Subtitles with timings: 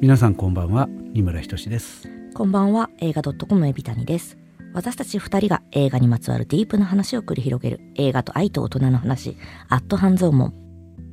[0.00, 0.86] 皆さんこんばんは。
[1.14, 2.08] 二村仁です。
[2.34, 2.90] こんばんは。
[2.98, 4.36] 映画ドットコムエビタニです。
[4.74, 7.80] 私たち二人が映画にまつわるディープな話を繰り広げる。
[7.94, 9.38] 映画と愛と大人の話。
[9.70, 10.52] アット半蔵門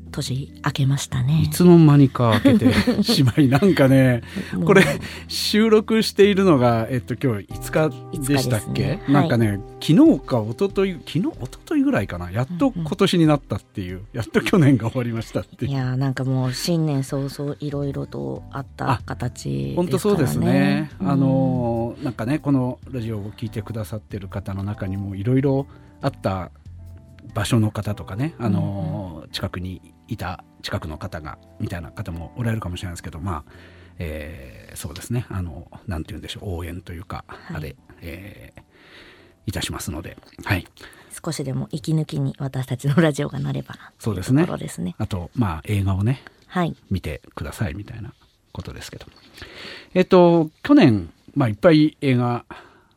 [0.07, 1.43] 年明けましたね。
[1.45, 4.21] いつの間にか明けてしまいなんかね
[4.65, 4.83] これ
[5.27, 12.31] 収録しているのが、えっと、今日5日でしたっけ、ね、なんかね、はい、昨日か一昨日昨日一昨日ぐらいかな。
[12.31, 15.71] やっと今年になったっていう、うんうん、やっと去年が終わりましたっていう。
[15.71, 19.73] いやなんかもう新年早々いろいろとあった形ね。
[19.75, 25.67] 本当そうですね、うん、あのなんかねこのラジオを聞いてくださってる方の中にもいろいろ
[26.01, 26.51] あった
[27.33, 33.51] 場所の方とかね、あのー、近くにいた近くの方がみたいな方もおられるかもしれないですけどまあ、
[33.99, 35.25] えー、そうですね。
[35.29, 36.57] あのなんて言うんでしょう。
[36.57, 38.61] 応援というか、はい、あれ、えー、
[39.45, 40.67] いたしますので、はい、
[41.23, 44.45] 少しでも息抜きに私たちのラジオがなればなそうですね。
[44.45, 44.95] ですね。
[44.97, 48.13] あとまあ映画をね、はい、見てくださいみたいな
[48.51, 49.05] ことですけど。
[49.93, 52.45] えっと去年まあいっぱい映画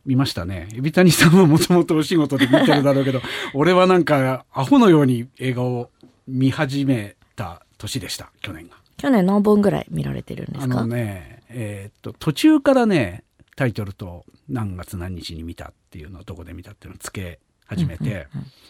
[0.05, 0.67] 見ましたね。
[0.73, 3.21] 海老谷さんはもともとお仕事で見てるだろうけど、
[3.53, 5.89] 俺はなんかアホのように映画を
[6.31, 8.75] 見始めた年でした、去年が。
[8.97, 10.79] 去年何本ぐらい見られてるんですか？
[10.79, 13.23] あのね、えー、っと、途中からね、
[13.55, 18.27] タイトルと何月何日に見たっていうのをどこで見たっていうのをつけ始めて、うんうんうん、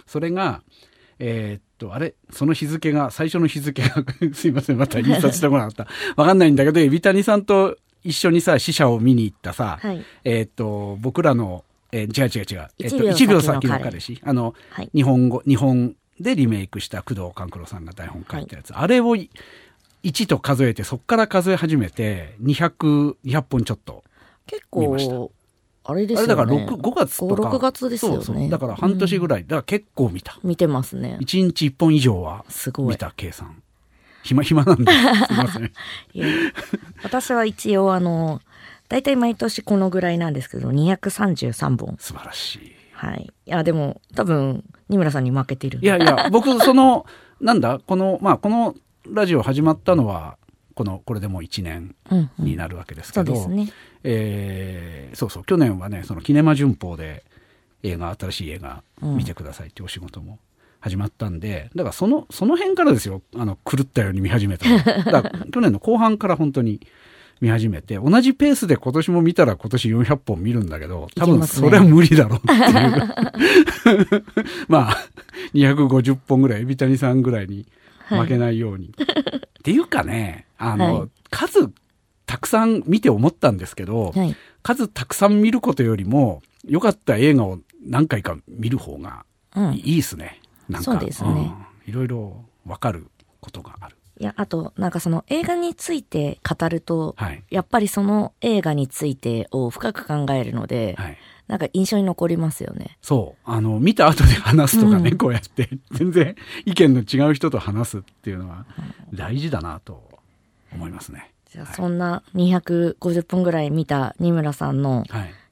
[0.08, 0.64] それが、
[1.20, 2.16] えー、っと、あれ？
[2.32, 5.88] その日付が、最初の日付が すいません、また印刷してこなかった。
[6.18, 24.04] わかんないんだけど、海老谷さんと一緒にさ、死者を見に行ったさ、はい、えっと、僕らの、えー、違う違う違う、えっと、1秒先の彼氏、あの、はい、日本語、日本でリメイクした工藤官九郎さんが台本書いたやつ、はい、あれを1と数えてそこから数え始めて200 200本ちょっと
[24.46, 25.32] 結構
[25.84, 26.34] あれですよね。
[26.34, 27.50] あれだから6 5月とか。
[27.50, 28.24] 6月ですよね。
[28.24, 30.38] そうそうだから半年ぐらい、うん、だから結構見た。
[30.44, 31.18] 見てますね。
[31.22, 32.46] 1日1本以上は
[32.78, 33.62] 見た計算。
[34.24, 34.92] 暇 暇なんで。
[34.92, 34.98] す
[35.32, 35.72] みません。
[37.04, 38.42] 私は一応あの、
[38.90, 41.96] 大体毎年このぐらいなんですけど、233本。
[42.00, 42.74] 素晴らしい。
[42.94, 43.34] はい。
[43.48, 45.80] いや、でも、多分、二村さんに負けてる。
[45.82, 47.06] いやいや、僕、その、
[47.40, 48.76] なんだ、この、まあ、この
[49.10, 50.38] ラジオ始まったのは、
[50.76, 51.96] この、これでもう1年
[52.38, 53.74] になるわけですけど、うんうん、そうですね。
[54.04, 57.24] えー、そうそう、去年はね、その、キネマ旬報で
[57.84, 60.40] 映画、新しい映画見てくださいっていうお仕事も
[60.82, 64.68] 始まったんで、だからその、その辺からですよ、あの、狂ったように見始めた。
[64.70, 66.82] だから 去年の後半から本当に、
[67.42, 74.24] 見始めて、同じペースで今年も見たら今年400本見るんだけど、多分それは無理だろうっていう。
[74.70, 74.98] まあ、
[75.56, 77.66] 250本ぐらい、海老谷さんぐらいに
[78.10, 78.94] 負けないように。
[78.96, 81.72] はい、っていうかね、あの、はい、数
[82.28, 89.26] たくさん見て思ったんですけど、はい、数たくさん見ることよりも、良かった映画を何回か見る方が
[89.74, 90.40] いいですね。
[90.70, 91.30] うん、なんか、そうですね。
[91.30, 93.08] うん、いろいろわかる
[93.40, 93.98] ことがある。
[94.22, 101.18] いやあとなんかその映画について語ると、はい、やっぱりその映画についてを深く考えるので、はい、
[101.48, 103.00] なんか印象に残りますよね。
[103.02, 103.50] そう。
[103.50, 105.70] あの見た後で話すとかね、うん、こうやって。
[105.94, 108.68] 全然意見の違う人と話すっていうのは
[109.12, 110.08] 大事だなと
[110.72, 111.32] 思いますね。
[111.52, 115.04] じゃあ、そんな250分ぐらい見た二村さんの、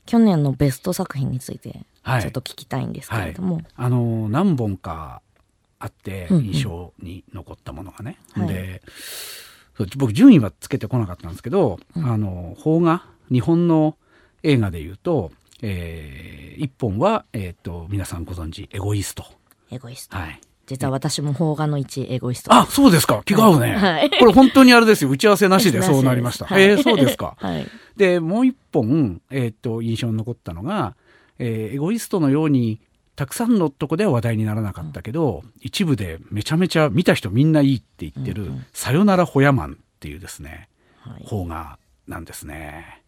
[0.06, 3.62] 去年のベスト作品についてちょっと聞きたいんですけれども。
[3.76, 5.24] あの何本か
[5.80, 8.18] あって印象に残ったものがね。
[8.36, 8.82] うんうん、で、
[9.78, 13.96] はい、僕順位はつけてこなかったんですけど、うん、あの邦画日本の
[14.44, 15.32] 映画でいうと、
[15.62, 19.26] えー、一本は、えーと、皆さんご存知エゴイスト。
[19.72, 20.18] エゴイスト。
[20.18, 20.42] はい。
[20.66, 22.54] 実は私も邦画の1エゴイスト。
[22.54, 23.24] あ、そうですか。
[23.26, 23.76] 気が合うね。
[23.76, 24.10] はい。
[24.12, 25.10] これ本当にあれですよ。
[25.10, 26.46] 打ち合わせなしでそうなりました。
[26.46, 27.36] はい、えー、そうですか。
[27.40, 27.68] はい。
[27.98, 30.96] で、もう一本、えっ、ー、と、印象に残ったのが、
[31.40, 32.80] えー、エゴイストのように
[33.20, 40.70] たくさんのとこでは話題にならなかったけど、うん、一部でめちゃめちゃ見た人みんないいって言ってる「さよならホヤマン」っていうですね、
[41.02, 43.04] はい、方がなんですね。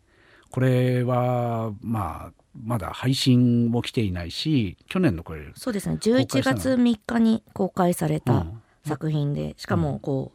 [0.49, 5.95] これはまあまだ配信も来ていないし去年のこれそうですね。
[5.95, 8.45] 11月3日に公開された
[8.85, 10.33] 作品で、うん、しかもこ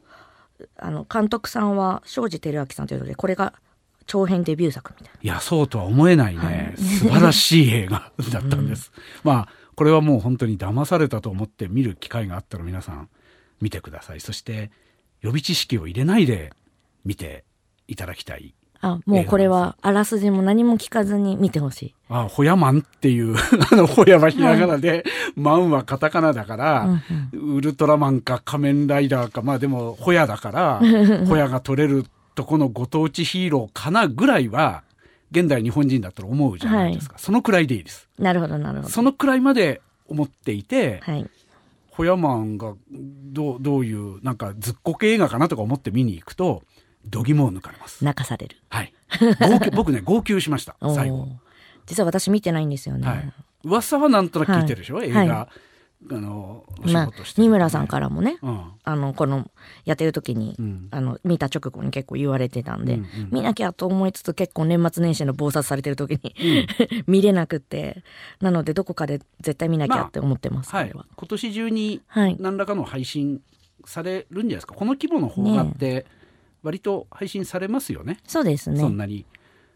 [0.59, 3.53] う、あの監督さんは庄司照明さんというのでこれが
[4.07, 5.21] 長編デビュー作みたいな。
[5.21, 8.91] いやそうとは思えないね、はい、素晴らしい映画だったんです。
[9.23, 13.09] うん、まあこれはもう本当に騙されたと思って見る機会があったら皆さん
[13.61, 14.21] 見てください。
[14.21, 14.71] そして
[15.21, 16.53] 予備知識を入れないで
[17.05, 17.45] 見て
[17.87, 18.55] いただきたい。
[18.81, 21.95] あもうこれはあらすじも何も聞かずに見てほしい。
[22.09, 23.37] あホヤマンっていう
[23.71, 25.05] あのホヤはひらがなで、はい、
[25.37, 26.83] マンはカタカナだから、
[27.33, 30.81] うんうん、ウルトラマンか仮面ライダーかまあでもホヤだから
[31.29, 34.85] ホヤが取れるとこのご当地ヒーローかなぐらいは
[35.31, 38.09] 現代日本人だったら思うじゃないですか、はい、そのくらいでいいです。
[38.19, 38.89] なるほどなるほど。
[38.89, 41.29] そのくらいまで思っていて、はい、
[41.91, 46.63] ホヤマンがどうどういうなんかずっこけ映画かなとか思って見に行くと
[47.05, 48.05] 度肝を抜かれます。
[48.05, 48.57] 泣かされる。
[48.69, 48.93] はい。
[49.75, 51.29] 僕ね号泣しました最後。
[51.87, 53.33] 実は私見てないんですよね、はい、
[53.65, 55.49] 噂はなんとなく聞いてるでしょ、はい、映画、
[56.09, 59.51] あのまあ、二村さんからもね、うん、あのこの
[59.85, 68.05] やってる時に、うん、あの見た直後に結構言われてたんで、うんうん、見なきゃと思いつつ結構年末年始の暴殺されてる時に、うん、 見れなくて
[68.41, 70.89] なのでどこかで絶対見なきゃって思ってます、まあ、は。
[70.89, 72.03] い、今年中に
[72.39, 73.41] 何らかの配信
[73.85, 76.07] されるんじゃないですか、この規模の方がって
[76.63, 78.79] 割と配信されますよね、ね、そうですね。
[78.79, 79.25] そんなに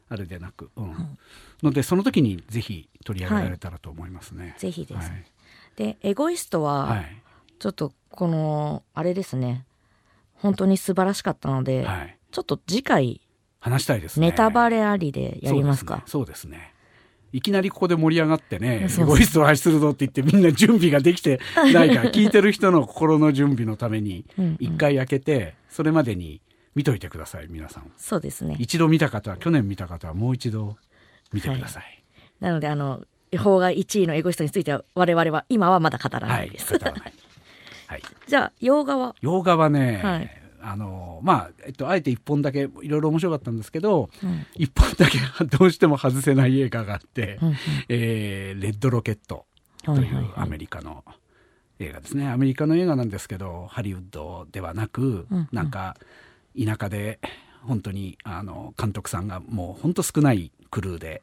[0.08, 1.18] あれでなく、うん。
[1.62, 5.24] のでその時にぜひ取り上げられたらと思いますね、はい、ぜひです、はい
[5.76, 7.04] でエゴイストは
[7.58, 9.64] ちょっとこのあれですね。
[10.34, 13.20] 本当に素晴らしかったので、はい、ちょっと次回
[13.60, 14.28] 話したいですね。
[14.28, 16.02] ネタバレありでやりますか？
[16.06, 16.74] そうですね、ね、
[17.32, 21.40] いきなりここで盛り上がってねエゴイストを発するぞって言ってみんな準備ができて
[21.72, 24.24] ないから聞いてる人の心の準備のために
[24.58, 26.40] 一回開けてそれまでに
[26.74, 27.92] 見といてください皆さん。
[27.98, 28.56] そうですね。
[28.58, 30.76] 一度見た方去年見た方はもう一度
[31.32, 32.02] 見てください、はい、
[32.40, 33.04] なのであの
[33.38, 36.74] 法が1位のエゴイストについては我々は今はまだ語らないです。
[36.74, 36.92] はい、
[37.86, 39.14] はい、 じゃあ洋画は？
[39.20, 40.30] 洋画はね、はい、
[40.62, 45.18] あのまあ、えっと、あえて1本だけいろいろ面白かったんですけど、うん、1本だけ
[45.56, 47.56] どうしても外せない映画があって「うんうん、
[47.88, 49.46] えー、レッドロケット」
[49.84, 51.04] というアメリカの
[51.78, 55.96] 映画ですね、アメリカの映画なんですけどハリウッドではなく、うんうん、なんか
[56.54, 57.20] 田舎で
[57.62, 61.22] 本当にあの監督さんがもう本当少ないクルーで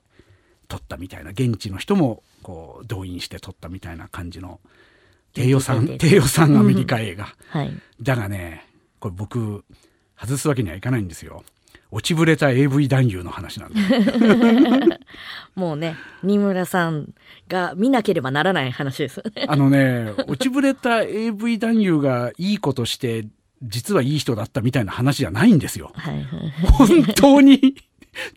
[0.68, 4.60] 撮ったみたいな現地の人もこう動員して撮ったみたいな感じの
[5.34, 7.72] 低予算低予算アメリカ映画、はい、
[8.02, 8.66] だがね
[9.00, 9.64] これ僕
[10.19, 11.44] 外すわけにはいかないんですよ。
[11.90, 13.80] 落ちぶれた AV 男優の話なんで
[15.56, 17.14] もうね二村さん
[17.48, 23.28] が見なければならない話ですあのね落ちぶれた AV 男優がいいことして
[23.64, 26.25] 実はいい人だったみたいな話じゃないんですよ、はい、
[26.74, 27.78] 本当に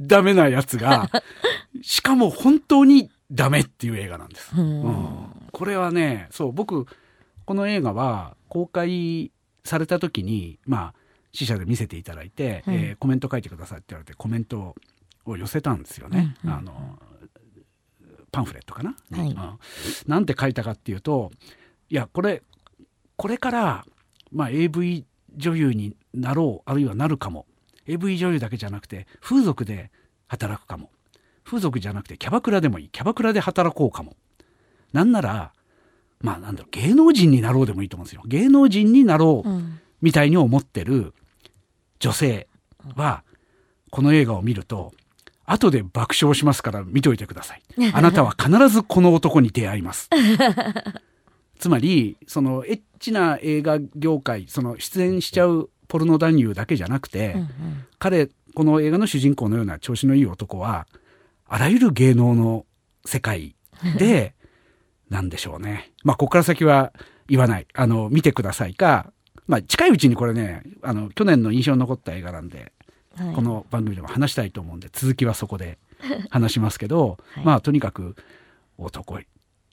[0.00, 1.10] ダメなやつが
[1.82, 4.52] しかも本当にダメっていう映画なんです。
[4.56, 6.86] うん、これはねそう僕
[7.44, 9.32] この映画は公開
[9.64, 10.94] された時にまあ
[11.32, 14.74] 死者で見せていただいて、うん、えー、コメント書いてくださいって言われてコメント
[15.24, 16.36] を寄せたんですよね。
[16.44, 16.50] うん。
[16.50, 16.98] うん、あの
[18.32, 19.58] パンフレットかな、はい、うん、
[20.06, 21.30] なんて書いたかっていうと
[21.88, 22.42] いやこれ
[23.16, 23.84] これから、
[24.32, 25.04] まあ、AV
[25.36, 27.46] 女優になろうあるいはなるかも
[27.92, 29.90] AV 女優だけじゃなくて風俗で
[30.28, 30.90] 働くかも。
[31.44, 32.88] 風俗じゃなくてキャバクラでもいい。
[32.90, 34.16] キャバクラで働こうかも。
[34.92, 35.52] なんなら
[36.20, 38.22] まあなんだろう芸能人になろうでもいいと思うんですよ。
[38.26, 39.48] 芸能人になろう
[40.00, 41.14] みたいに思ってる
[41.98, 42.48] 女性
[42.94, 43.24] は
[43.90, 44.92] この映画を見ると
[45.44, 47.62] 後で爆笑しますから見といてください。
[47.92, 50.08] あなたは必ずこの男に出会います。
[51.58, 57.48] つまりそのエッチな映画業界その出演しちゃうポルノ男優だけじゃなくて、うんうん、
[57.98, 60.86] 彼この映画の主人公のような調子のいい男は
[61.46, 62.64] あらゆる芸能の
[63.04, 63.56] 世界
[63.98, 64.34] で
[65.10, 65.90] なんでしょうね。
[66.04, 66.92] まあここから先は
[67.28, 67.66] 言わない。
[67.74, 69.12] あの見てくださいか、
[69.48, 72.72] まあ、近いうちにこれねあの去年の印象に残った映画なんで、
[73.16, 75.78] はい、この番組でも話したいと思うんで続きはそこで
[76.30, 78.14] 話しますけど、 はい、まあとにかく
[78.78, 79.18] 男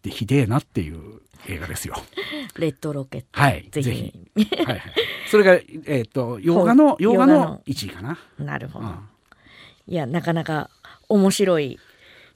[0.07, 1.95] ってひでえなっていう映画ですよ。
[2.57, 3.27] レッドロケット。
[3.39, 3.67] はい。
[3.69, 4.13] ぜひ。
[4.35, 4.81] はいはい。
[5.29, 8.17] それが、えっ、ー、と、洋画の、洋画の1位かな。
[8.39, 8.85] なるほど。
[8.85, 8.99] うん、
[9.87, 10.69] いや、なかなか
[11.09, 11.79] 面白い。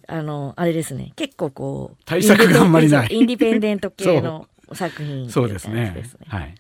[0.08, 1.14] あの、あれですね。
[1.16, 2.04] 結構こう。
[2.06, 3.08] 対策があんまりない。
[3.12, 6.04] インディペンデント系の 作品、そうですね。
[6.28, 6.56] はい。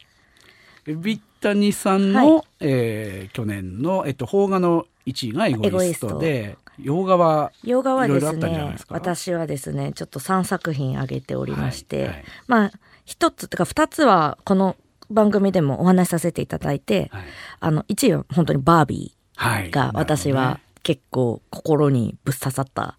[0.86, 12.72] ビッタニさんの、はい、えー、去年の、えっと、邦画の1位がエゴイストで、洋画は洋画はですね私はですねちょっと3作品挙げておりまして、はいはい、まあ
[13.06, 14.76] 一つとか二つはこの
[15.10, 17.24] 番組でもお話しさせていただいて、はい、
[17.60, 22.98] あの1位は本当にバービーが私は結構心にぶっ刺さった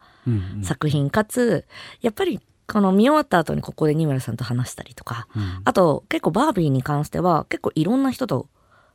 [0.62, 1.66] 作品かつ
[2.00, 8.48] やっぱりこの見終わった後にここで二村さんと話したりとか、うん、あと結構バービーに関しては結構いろんな人と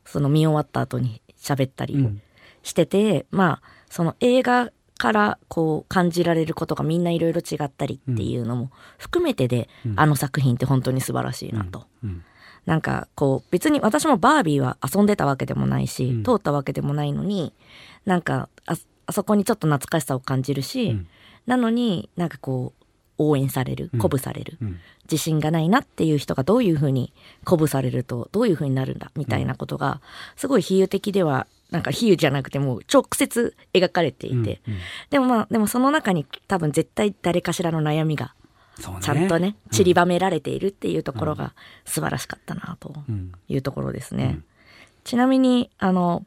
[0.05, 2.07] その見終わった後に喋ったり
[2.63, 11.85] してて、うん、まあその映画からこう感じられることがみんないろいろ違ったりっていうのも含めてで、うん、あの作品って本当に素晴らしいなと。
[12.03, 12.23] うん、
[12.65, 17.53] なんかこう別に私もバービーは遊んでたわけでもないし、うん、通ったわけでもないのに
[18.05, 18.75] なんかあ
[19.05, 20.99] あそこにちょっと懐かしさを感じるし、
[21.45, 22.83] なのになんかこう
[23.17, 24.57] 応援される鼓舞される、
[25.09, 30.01] 自信がないなっていう人がどういうふうに鼓舞されるとどういうふうになるんだみたいなことが
[30.35, 38.33] すごい比喩的ではなんか比喩じゃなくても直接描かれていて、うんうん、でもまあでもその中に多分絶対誰かしらの悩みが
[39.01, 41.53] ちゃんとね、散りばめられているっていうところが
[41.85, 42.93] 素晴らしかったなと
[43.47, 44.39] いうところですね。
[45.03, 46.25] ちなみに、あの、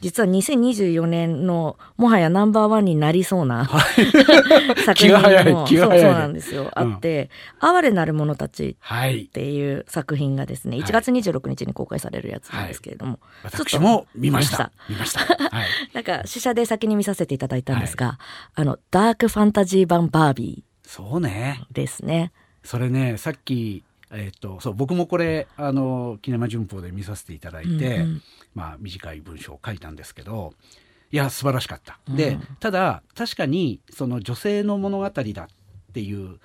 [0.00, 5.12] 実は2024年のもはやナンバーワンになりそうな、はい、作品
[5.52, 7.30] もそうそうなんですよ、あって、
[7.60, 14.72] 哀れなる者たちっていう作品がですね、1月26日に公開されるやつなんですけれども、はい、私も見ました。
[14.88, 15.20] 見ました。
[15.20, 18.18] はい、 なんか試写で先に見させていただいたんですが、
[18.54, 20.88] あの、ダークファンタジー版バービー。
[20.88, 21.62] そうね。
[21.70, 22.32] ですね。
[22.64, 28.22] それね、さっきえっと、そう僕もこれあのキネマ旬報で見させていただいて、うんうん、
[28.54, 30.52] まあ、短い文章を書いたんですけど
[31.12, 31.98] いや素晴らしかった。
[32.08, 35.48] うん、でただ確かにその女性の物語だっ
[35.92, 36.38] ていう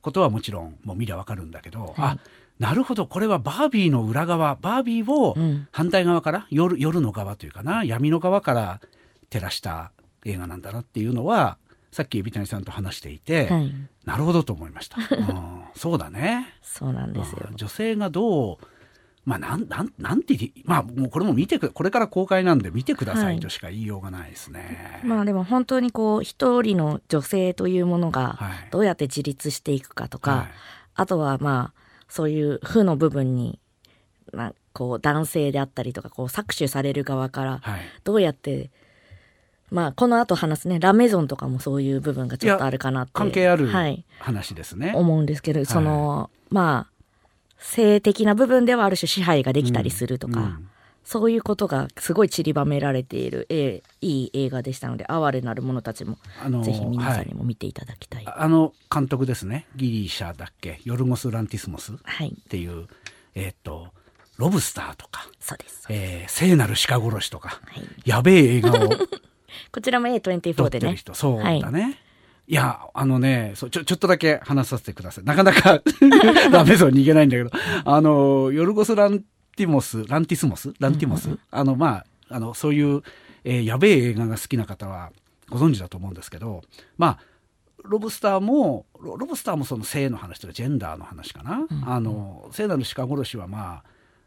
[0.00, 2.18] ことはもちろんもう見りゃ分かるんだけど、はい、あ
[2.58, 5.36] なるほどこれはバービーの裏側バービーを
[5.72, 8.80] 反対側から、うん、夜夜の側というかな闇の側から
[9.30, 9.92] 照らした
[10.24, 11.58] 映画なんだなっていうのは
[11.92, 13.72] さっき海老谷さんと話していて、はい、
[14.04, 16.54] なるほどと思いました、 うん、そうだね。
[16.62, 18.58] そうなんですよ、女性がどう
[19.26, 28.38] まあなんなんなんてまあもうこれも見てくこれから公開なんで見てくださいとしか言いようがないですね、はい、まあでも本当にこう一人の女性というものが
[28.70, 30.46] どうやって自立していくかとか、はい、
[30.94, 33.58] あとはまあそういう負の部分に
[34.32, 37.62] まあこう男性であったりとかこう搾取される側から
[38.04, 38.70] どうやって、はい
[39.70, 40.78] まあこの後話すね。
[40.78, 43.68] ラメゾンとかもそういう部分がちょっとあるかなって関係ある
[44.18, 46.92] 話ですね、はい、思うんですけど、そのまあ
[47.58, 50.46] 性的な部分ではある種支配ができたりするとか、うん。
[50.46, 50.68] うん、
[51.04, 56.18] そういうことがすごい散りばめられている、えいい映画でしたので哀れなる者たちも
[56.62, 59.66] ぜひ皆さんにも見ていただきたい、はい、あの監督ですね。
[59.74, 60.80] ギリシャだっけ？
[60.84, 61.96] ヨルゴス・ランティスモスっ
[62.48, 62.86] ていう、はい、
[63.34, 63.88] えっ、と
[64.36, 65.86] ロブスターとかそうです。
[65.88, 68.90] えー、聖なる鹿殺しとか、はい、やべえ映画を
[69.72, 70.96] こちらも A24 でね。
[71.12, 71.82] そうだね。
[71.82, 71.98] はい
[72.48, 75.24] いや、あのね、そうちょ、ちょっとだけ話させてください。
[75.24, 75.82] なかなか
[76.52, 77.50] ダメぞ、逃げないんだけど、
[77.84, 79.24] あの、ヨルゴス・ラン
[79.56, 80.72] ティモス、ランティスモス？
[80.78, 83.02] ランティモス、あの、まあ、あの、そういう、
[83.42, 85.10] えー、やべえ映画が好きな方は
[85.48, 86.62] ご存知だと思うんですけど、
[86.98, 87.18] まあ、
[87.82, 91.66] ロブスターも、ロブスターもその性の話とかジェンダーの話かな。
[91.68, 93.82] うん、あの、聖なる鹿殺しはま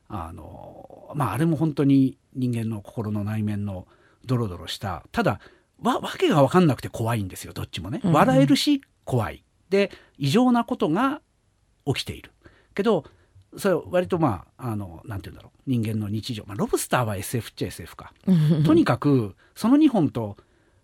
[0.10, 3.88] あ、あの、まあ、あれも本当に人間の心の内面の、
[4.26, 5.40] ドロドロしたただ
[5.82, 8.02] わわけが分かんなくて怖いんですよどっちもね。
[8.04, 9.44] 笑えるし怖い。
[9.70, 11.22] で異常なことが
[11.86, 12.32] 起きている。
[12.76, 13.06] けど
[13.58, 18.14] それ割とまああのなんて言うんだろう人間の日常、まあ、ロブスターは SF っちゃ SF か。
[18.66, 20.38] とにかくその2本と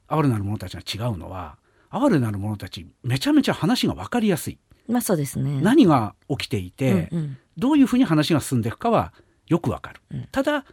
[0.08, 1.58] 哀れなる者たちが違うのは
[1.90, 4.60] 哀れなる者たちめちゃめちゃ話が分かりやすい。
[4.88, 5.62] まあそうですね。
[5.62, 9.14] 何が起きていて、うんうん、どういうふうに話が進んでいくかは
[9.48, 10.02] よくわかる。
[10.12, 10.66] うん、ただ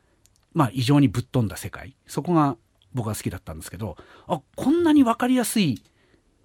[0.54, 1.97] まあ異常にぶっ飛んだ世界。
[2.06, 2.56] そこが
[2.94, 5.82] 僕は好きだったんですけどあこんなに分かりやすい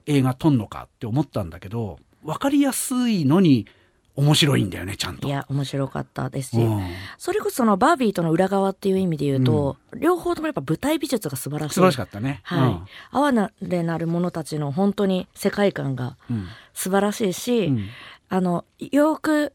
[0.05, 3.67] 映画撮んのかって思ったんだけど分かりやすいのに
[4.15, 5.27] 面白いんだよねちゃんと。
[5.27, 6.81] いや面白かったですし、うん、
[7.19, 11.75] それこそそのバービーとの裏側っていう意味で言うと、うん、両方ともやっぱ舞台美術が素晴らしい。
[11.75, 12.41] 素晴らしかったね。
[12.43, 12.67] は
[13.13, 16.17] い、うん、哀れなる者たちの本当に世界観が
[16.73, 17.71] 素晴らしいし、
[18.29, 19.53] あのよく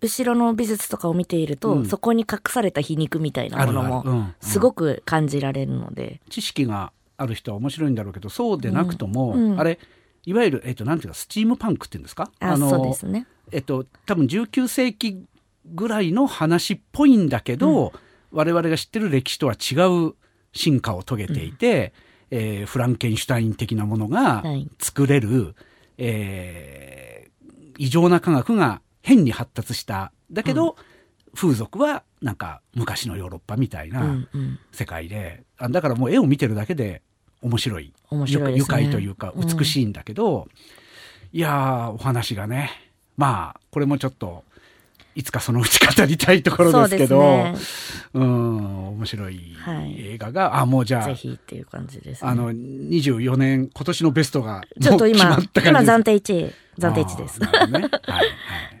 [0.00, 9.52] 後ろの美術とかを見ていると、うん、そこに隠された皮肉みたいなものもすごく感じられるので、知識がある人は面白いんだろうけどそうでなくとも、うん。
[9.52, 9.78] うん、あれ
[10.24, 12.30] いわゆる、えっと、なんていうかスチームパンクっていうんですか？
[12.40, 15.24] あのそうですね、えっと、多分19世紀
[15.66, 17.90] ぐらいの話っぽいんだけど、うん、
[18.32, 20.14] 我々が知ってる歴史とは違う
[20.52, 21.92] 進化を遂げていて、
[22.30, 24.42] うん、えー、フランケンシュタイン的なものが
[24.78, 25.54] 作れる、はい、
[25.98, 30.12] えー、異常な科学が変に発達した。
[30.30, 30.74] だけど、うん、
[31.34, 34.26] 風俗はなんか昔のヨーロッパみたいな
[34.72, 35.66] 世界で、うん。
[35.66, 37.02] うん、だからもう絵を見てるだけで
[37.42, 37.92] 面白い。
[38.10, 40.42] 面白い、ね、愉快というか美しいんだけど、
[41.32, 42.70] うん、いやお話がね
[43.16, 44.44] まあこれもちょっと
[45.14, 47.54] いつかそのうち語りたいところですけどう、ね、
[48.14, 49.56] ん面白い
[49.96, 57.40] 映画が、はい、あもうじゃあぜひっていう感じです、ね、あの24年今年のベストがちょっと今今暫定1位暫定値です。
[57.40, 57.90] ね、はい、はい。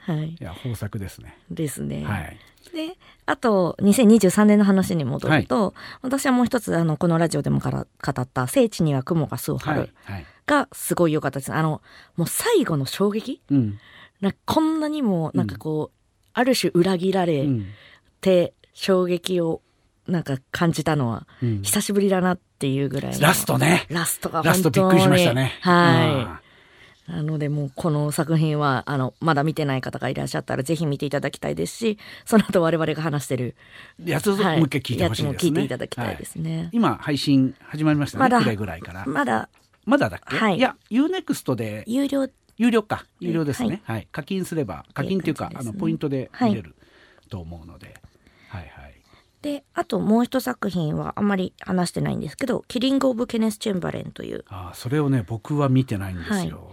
[0.00, 0.28] はい。
[0.30, 1.36] いや、豊作ですね。
[1.50, 2.04] ですね。
[2.04, 2.38] はい。
[2.74, 2.96] で、
[3.26, 5.72] あと、2023年の話に戻ると、はい、
[6.02, 9.90] 私はもう一つ、あの、このラジオでもから語った、聖地には雲が巣を張る
[10.46, 11.52] がすごい良かったです。
[11.52, 11.82] あの、
[12.16, 13.78] もう最後の衝撃、うん、
[14.20, 15.99] なこんなにも、なんかこう、うん、
[16.32, 17.46] ある種裏切られ
[18.20, 19.62] て、衝撃を
[20.06, 21.26] なんか感じたのは、
[21.62, 23.86] 久しぶりだなっていうぐらい、ラストね。
[23.88, 25.58] ラストがラストびっくりしましたね。
[25.60, 26.50] はい。
[27.10, 33.56] なのでもうこの作品はあのまだ見てない方がいらっしゃったらぜひ見ていただきたいですしその後我々が話してる
[34.04, 38.40] やつをもう一回聞いてほしいですね、はい、聞いていただきたいですね、はい、今配信始まりましたねまだ。
[38.54, 39.04] ぐらいから。
[39.06, 39.48] まだ。
[39.86, 41.84] まだだっけ、はい、いや UNEXT で。
[41.86, 42.28] 有料
[42.60, 43.06] 有料か。
[43.20, 46.76] 有料ですね、はい、はい、課金すれば課金っていうか、ね、あのポイントで見れる
[47.30, 47.98] と思うので、
[48.48, 48.94] はい、はいはい。
[49.40, 54.44] であともう一作品はあんまり話してないんですけど「キリング・オブ・ケネス・チェンバレン」という。
[54.48, 56.70] あそれをね僕は見てないんですよ、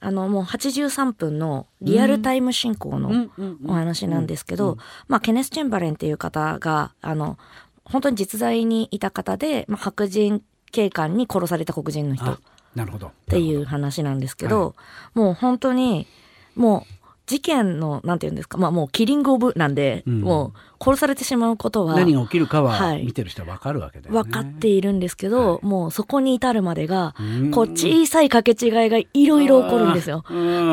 [0.00, 3.30] あのもう83分のリアルタイム進行の
[3.66, 4.76] お話なんですけど、
[5.08, 7.38] まあ、ケネス・チェンバレンっていう方があの
[7.84, 10.42] 本当に実在にいた方で、まあ、白人
[10.72, 12.38] 警官に殺された黒人の人
[12.74, 13.08] なるほど。
[13.08, 14.74] っていう話なんですけど、
[15.14, 16.06] もう本当に
[16.54, 17.00] もう
[17.30, 27.14] 事件のなんて言うんですかまあもうキリングオブなんで、うん、もう殺されてしまうことは何が起きるかは見てる人は分かるわけだよね、分かっているんですけど、はい、もうそこに至るまでが
[27.52, 30.24] こう小さい掛け違いがいろいろ起こるんですよ。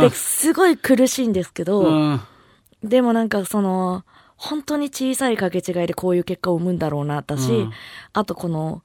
[0.02, 2.20] ですごい苦しいんですけど
[2.84, 4.04] でもなんかその
[4.36, 7.68] 本当に小さい掛け違いでこういう結果を生むんだろうなだし、
[8.14, 8.82] あとこの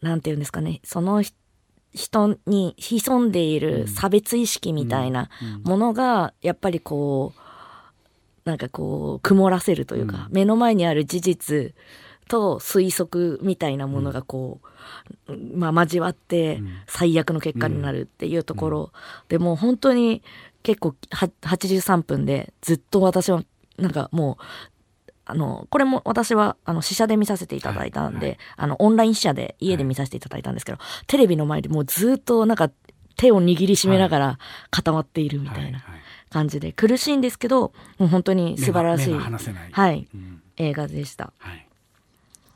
[0.00, 1.36] なんて言うんですかねその人
[2.46, 5.28] に潜んでいる差別意識みたいな
[5.62, 7.40] ものがやっぱりこう
[8.44, 11.74] なんかこう曇らせるというか、目の前にある事実
[12.28, 14.60] と推測みたいなものがこ
[15.28, 18.92] う、まあ交わって最悪の結果になるっていうところ。
[19.28, 20.22] でもう本当に
[20.62, 23.42] 結構83分でずっと私は
[23.78, 24.44] なんかもう
[25.26, 32.70] あの、これも私は、あの、試写で見させていただいたんで、はいはい、あの、オンライン試写で家で見させていただいたんですけど、はい、テレビの前でもうずっとなんか
[33.16, 34.38] 手を握りしめながら
[34.70, 35.84] 固まっているみたいな
[36.30, 41.32] 感じで、苦しいんですけど、もう本当に素晴らしい、はい、うん、映画でした。
[41.38, 41.66] はい。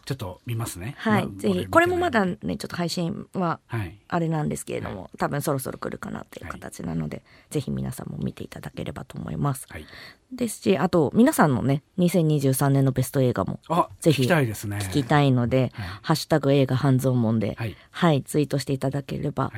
[0.09, 0.95] ちょっと見ますね。
[0.97, 3.61] はい、まあ、ぜひこれもまだねちょっと配信は
[4.09, 9.67] あれなんですけれども、はい、多分そろそろ来るかなっていう形なので、はい、ぜひ皆さんも見ていただければと思います。
[9.69, 9.85] はい、
[10.33, 13.61] ですしあと皆さんのね2023年のベスト映画も
[14.01, 14.77] ぜひ聞きたいですね。
[14.77, 17.57] 聞きたいので「ハッシュタグ映画半蔵門で」
[17.91, 19.53] はい、ツイートしていただければ、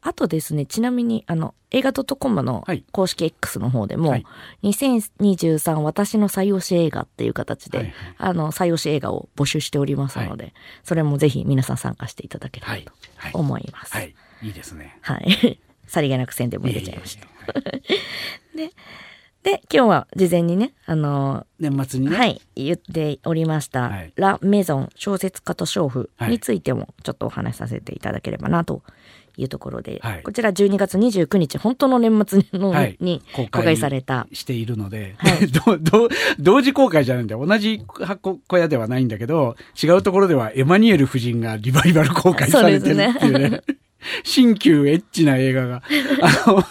[0.00, 4.24] あとですねちなみにあの映画 .com の公式 X の方でも、はい、
[4.62, 10.54] 2023私の採用し映画っていう形で、はいはい、あの採用し映画を募集しておりますので、はい、
[10.84, 12.76] それもぜひ皆さん参加していただければ
[13.32, 13.92] と思います。
[13.92, 14.98] はい、いいですね。
[15.00, 15.60] はい。
[15.86, 17.26] さりげなく宣伝も入れちゃいました。
[18.56, 18.72] で
[19.42, 28.82] で、今日は事前にね、あのー、年末にね、はい、言っておりました、はい、ラ・メゾン小説家と娼婦についてもちょっとお話しさせていただければなと
[29.36, 34.28] いうところで、はい、こちら12月29日本当の年末の、はい、に公開された。
[34.32, 35.48] しているので、はい、
[36.38, 43.60] 同時公開じゃないんで同じ箱小屋ではないんだけど違うところではエマニュエル夫人がリバイバル公開されてるっていうね
[44.24, 45.82] 新旧エッチな映画が。
[46.20, 46.64] あの、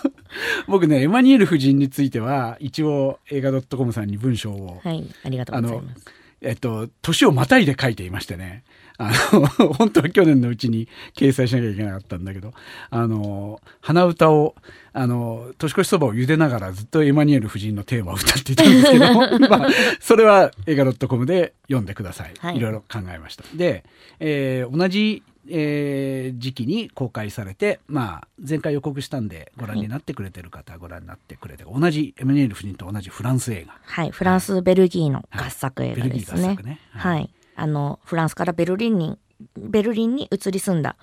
[0.67, 4.81] 僕ね、エマニュエル夫人については、一応映画 .com さんに文章を。
[4.83, 6.05] はい、ありがとうございます。
[6.41, 8.63] えっと、年をまたいで書いていましてね。
[8.97, 12.53] あの、 本当は去年のうちに掲載しなきゃいけなかったんだけど、
[12.89, 14.55] あの、鼻歌を、
[14.93, 19.13] あの、年越しそばを茹でながらずっとエマニュエル夫人のテーマを歌っていたんですけど、
[19.49, 22.33] まあ、それは映画 .com で読んでください。
[22.39, 23.43] はい、いろいろ考えました。
[23.55, 23.83] で、
[24.19, 33.75] えー、同じえー、時期に公開されて、まあ、前回予告したんでご覧になってくれてる方はご覧になってくれて、同じエムニエル夫人と同じフランス映画。
[33.83, 36.79] はいフランス、ベルギーの合作映画ですね、はい、ね。
[36.91, 39.17] はい、あのフランスからベルリンに
[39.57, 40.95] ベルリンに移り住んだ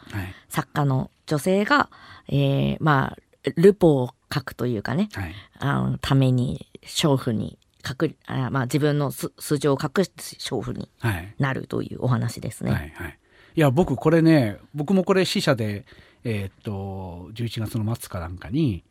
[0.48, 1.90] 作家の女性が、
[2.28, 10.90] えー、まあルポを書くというかね、はい、あのために娼婦に隠あまあ自分の素性を隠して娼婦に
[11.38, 12.70] なるというお話ですね。
[12.70, 13.18] はいはい
[13.58, 15.84] いや僕これね僕もこれ死者で
[16.22, 18.84] えー、っと11月の末かなんかに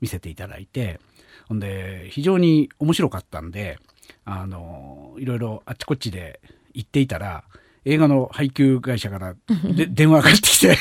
[0.00, 0.98] 見せていただいて
[1.46, 3.78] ほんで非常に面白かったんで
[4.24, 6.40] あのいろいろあっちこっちで
[6.74, 7.44] 行っていたら
[7.86, 9.34] 映画の配給会社から
[9.74, 10.76] で電話がかかってきて。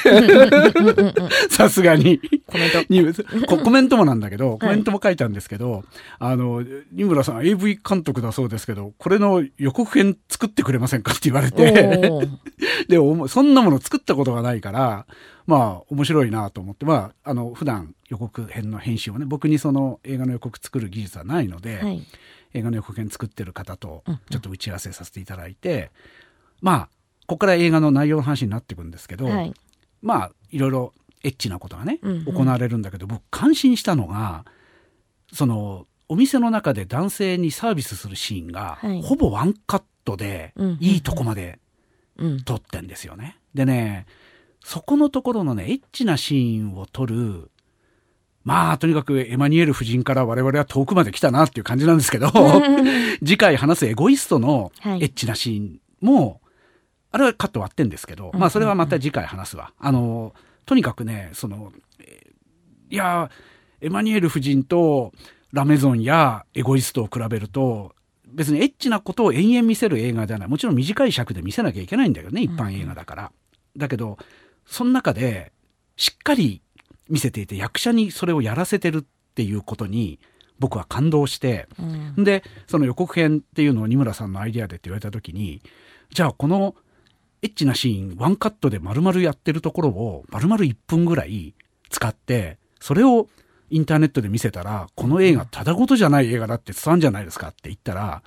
[1.50, 2.20] さすがに。
[2.46, 3.14] コメン
[3.48, 3.58] ト。
[3.58, 5.84] コメントもなんだけどコメントも書いたんですけど、はい、
[6.20, 12.28] あの二村さん AV 監督だそうですけどこれの予告編作ってくれませんかって言われて。
[12.90, 15.06] でそんなもの作ったことがないから
[15.48, 16.86] まあ面白いなと思って。
[16.86, 22.04] まああの普段予告編の編集をね僕にその映画の予告作る技術はないので、はい、
[22.54, 25.92] 映画の予告編作ってる方とちょっと打ち合わせさせていただいて。
[26.62, 26.90] まあ
[27.28, 29.54] ここから映画の内容の話になっていくんですけど、はい、
[30.02, 30.94] まあいろいろ
[31.24, 34.46] エッチなことがね、うんうん、行われるんだけど僕感心したのが
[35.34, 41.60] そのお店の中で男性にサービスするシーンが、はい、ほぼワンカットで、いいとこまで
[42.46, 43.38] 撮ってんですよね。
[43.54, 44.08] でね
[44.64, 47.52] そこのところのねエッチなシーンを撮る
[48.44, 52.32] まあ、とにかくエマニュエル夫人から我々は遠くまで来たなっていう感じなんですけど、
[53.20, 56.42] 次回話すエゴイストのエッチなシーンも、
[57.12, 59.74] あれはカット割ってんですけど、まあそれはまた次回話すわ。
[59.80, 60.34] あの、
[60.66, 61.72] とにかくね、その、
[62.90, 63.30] いや、
[63.82, 65.14] エマニュエル夫人と
[65.52, 67.94] ラメゾンやエゴイストを比べると
[68.28, 70.48] 別にエッチなことを延々見せる映画ではない。
[70.48, 73.32] もちろん短い尺で見せなきゃいけないんだけどね一般映画だから。
[73.76, 74.18] だけど
[74.66, 75.52] その中で
[75.96, 76.62] しっかり
[77.10, 80.20] 見せていて役者にそれをやらせてるっていうことに
[80.60, 85.62] 僕は感動して、うん、でその予告編っていうのを二村さんのアイデアでって言われた時に
[86.12, 86.76] じゃあこの
[87.42, 91.56] エッチなシーンワンカットで丸々やってるところを丸々1分ぐらい
[91.90, 93.28] 使ってそれを
[93.70, 98.24] インターネットで見せたらこの映画ただごとじゃない映画だって伝わるんじゃないですかって言ったら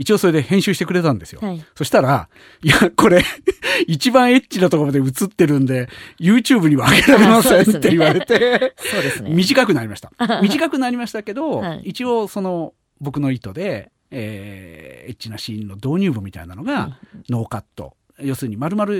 [0.00, 1.42] 一応それで編集してくれたんですよ。
[1.42, 2.30] はい、そしたら、
[2.62, 3.22] いや、これ
[3.86, 9.30] 一番エッチなところまで映ってるんで、YouTube には上げられませんって言われて、そうですね。
[9.30, 10.10] 短くなりました。
[10.40, 17.94] 短くなりましたけど、はい、一応その僕の意図で、えー、エッチなシーンの導入部みたいなのがノーカット。
[18.22, 18.92] 要するに丸々、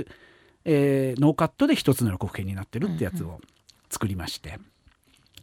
[0.64, 3.40] えー、ノーカットで一つの予告編になってるってやつを
[3.90, 4.58] 作りまして。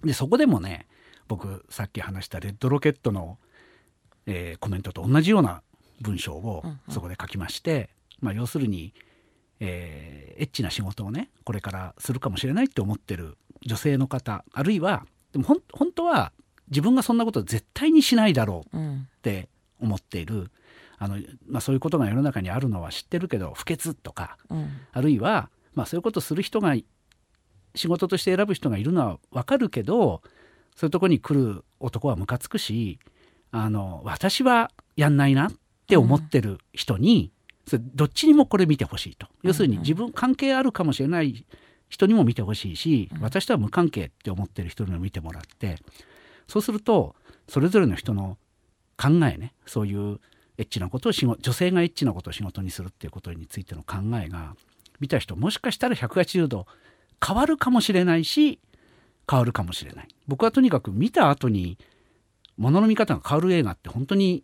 [0.03, 0.87] で、そこでもね、
[1.27, 3.37] 僕さっき話したレッドロケットの
[4.27, 5.63] えー、コメントと同じような
[6.01, 8.93] 文章をそこで書きまして、まあ、要するに、
[9.59, 16.31] えー、エッチな仕事をねこれからするかもしれないって思ってる女性の方あるいはでもほん本当は
[16.69, 18.79] 自分がそんなこと絶対にしないだろうっ
[19.23, 19.47] て
[19.79, 20.51] 思っている、うん、
[20.99, 26.75] あのまあ、そういうことが世の中にあるのは知ってるけど不潔とか、うん、あるいは、まあ、そういうことする人が
[27.75, 30.21] 仕事として選ぶ人がいるのは分かるけど
[30.75, 32.99] そういうとこに来る男はムカつくし
[33.51, 35.51] あの私はやんないなっ
[35.87, 37.31] て思ってる人に、
[37.65, 39.27] それどっちにもこれ見てほしいと。
[39.41, 41.45] 要するに自分関係あるかもしれない
[41.87, 45.77] 人にも見てほしいし私とは無関係って思ってる人にも見てもらって。
[46.47, 47.15] そうすると
[47.47, 48.37] それぞれの人の
[48.97, 50.19] 考えねそういう
[50.57, 54.55] エッチなことを仕事女性がエッチなことを仕事にするっていうことについての考えが
[54.99, 56.65] 見た人もしかしたら180度
[57.25, 58.59] 変わるかもしれないし
[59.29, 60.07] 変わるかもしれない。
[60.27, 61.77] 僕はとにかく見た後に
[62.57, 64.43] ものの見方が変わる映画って本当に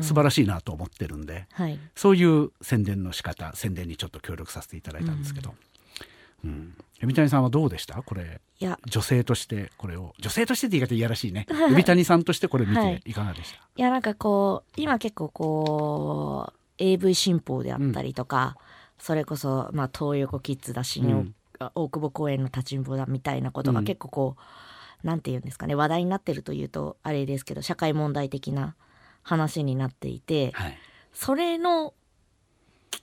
[0.00, 5.50] 素晴らしいなと思ってるんで、うんはい、そういう宣伝の仕方宣伝にちょっと協力させていただいたんですけど。
[5.50, 5.56] うん、
[7.02, 8.02] 海谷さんはどうでした？
[8.02, 8.78] これいや。
[8.86, 10.14] 女性としてこれを。
[10.18, 11.46] 女性としてって言い方いやらしいね。
[11.70, 13.12] 海谷さんとしてこれ見てい。
[13.12, 18.62] かがでした、はい、いやなんかこう今結構こう AV 新報であったりとか、うん、
[18.98, 21.34] それこそまあ東横キッズだ新、うん、
[21.74, 28.74] 大久保公園の立ちんぼだみたいなことが結構こう、何て言うんですかね話題になってるというとあれですけど社会問題的な
[29.22, 30.78] 話になっていて、はい、
[31.12, 31.94] それの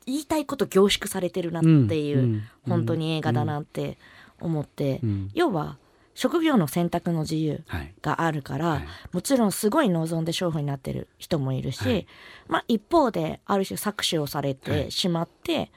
[0.06, 3.98] 言いたいこと凝縮されてるなっていう、うん、本当に映画だなって
[4.40, 5.78] 思って、うん、要は
[6.14, 7.64] 職業の選択の自由
[8.02, 8.78] があるから、はい。
[8.80, 12.08] はい、もちろんすごい望んで勝負になってる人もいるし、はい、
[12.48, 15.72] まあ一方である種搾取をされてしまって、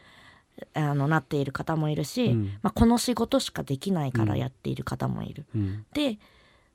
[0.73, 5.47] あのなっている方もいるし、うん、まあ、この仕事しかできないからやっている方もいる。
[5.55, 6.19] うん、で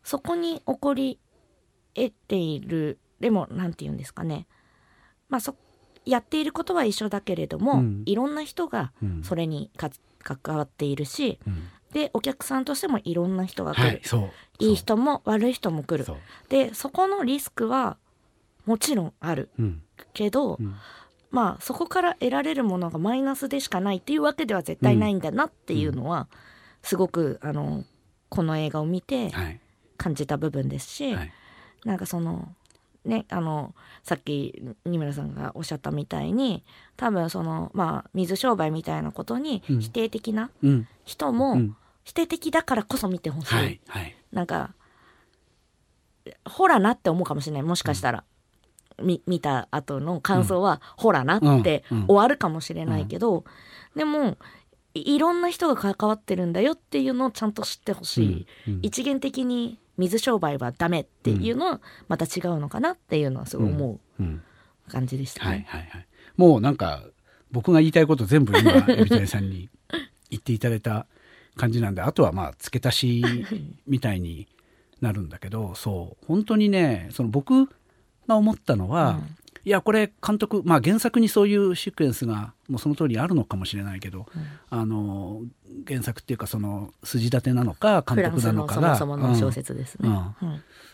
[0.03, 1.19] そこに起こり
[1.93, 4.47] 得ているでも何て言うんですかね、
[5.27, 5.55] まあ、そ
[6.05, 8.91] やっていることは一緒だけれども、うん、いろんな人が
[9.23, 9.89] それにか
[10.23, 11.39] 関わっているし、
[11.91, 16.11] でお客さんとしてもいろんな人が来る、はい、いい人も悪い人も来る。
[16.49, 17.97] でそこのリスクは
[18.65, 19.49] もちろんある、
[20.13, 20.59] けど、
[21.31, 26.27] まあそこから得られるものがマイナスでしかないっていうわけでは絶対ないんだなっていうのは、
[26.83, 27.83] すごくあの
[28.29, 29.31] この映画を見て
[29.97, 31.33] 感じた部分ですし、はい、
[31.85, 32.53] なんかその
[33.05, 36.63] ねあのさっき二村さんがおっしゃったみたいに
[36.97, 40.51] 多分そのまあ水商売みたいなことに否定的な
[41.05, 41.57] 人も、
[42.03, 44.73] 否定的だからこそ見てほしい、はいはい、なんか
[46.45, 47.63] ほらなって思うかもしれない。
[47.63, 48.23] もしかしたら。
[49.01, 53.45] 見見た後の感想は、うん、ほらなって終わるかもしれないけど、
[53.95, 54.37] でも
[54.93, 58.73] いろんな人が関わってるんだよっていうのをちゃんと知ってほしい、うん。
[58.73, 64.23] うん、一元的に水商売はダメっていうのはまた違うのかなっていうのはすごい思う
[64.89, 65.49] 感じでしたね。
[65.49, 66.07] はいはいはい、
[66.37, 67.03] もうなんか
[67.51, 69.69] 僕が言いたいこと全部今海老谷さんに
[70.29, 71.05] 言っていただいた
[71.55, 73.45] 感じなんであとはまあ付け足し
[73.87, 74.47] みたいに
[75.01, 77.69] なるんだけどそう本当にねその僕
[78.27, 85.41] が思ったのは、うん、いやこれ監督、まあ、原作にそういうシークエンスがもうその通りあるのかもしれないけど、うん、あの
[85.87, 90.09] 原作っていうかその筋立てなのか監督なのかがそもそもの小説ですね、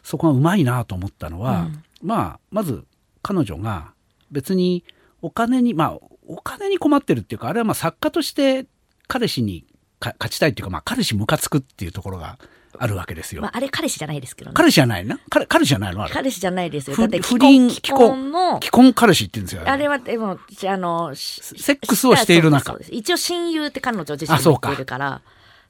[0.04, 1.67] そこがうまいなと思ったのは、
[2.01, 2.86] まあまず
[3.21, 3.93] 彼女が
[4.32, 4.84] 別に
[5.21, 8.65] お金にまあお金に困ってるっていうかあれはまあ作家として
[9.08, 9.65] 彼氏に
[9.99, 12.38] 勝ちたいっていうか、まあ、彼氏ムカつくっていうところが
[12.80, 13.42] あるわけですよ。
[13.42, 14.54] まあ、あれ彼氏じゃないですけどね。
[14.56, 15.20] 彼氏じゃないな？
[15.30, 16.08] 彼彼氏じゃないの？
[16.10, 16.98] 彼氏じゃないですよ。
[16.98, 18.60] だって不倫、既婚の。
[18.62, 19.64] 既婚彼氏って言うんですよ。
[19.66, 22.78] あれは、でも、あの、セックスをしている中。
[22.90, 25.22] 一応親友って彼女自身言っているから。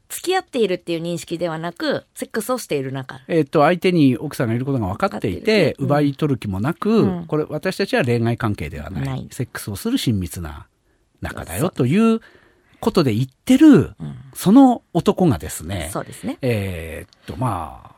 [0.08, 10.68] 付き合っているっていう認識ではなくセックスをしている中えっ、と相手に奥さんがいることが分かっていて、うん、奪い取る気もなく、うん、これ私たちは恋愛関係ではない、セックスをする親密な
[11.22, 12.22] 仲だよという
[12.86, 16.38] ことで言ってる、うん、その男がですねそうですね。
[16.42, 17.96] えっとまあ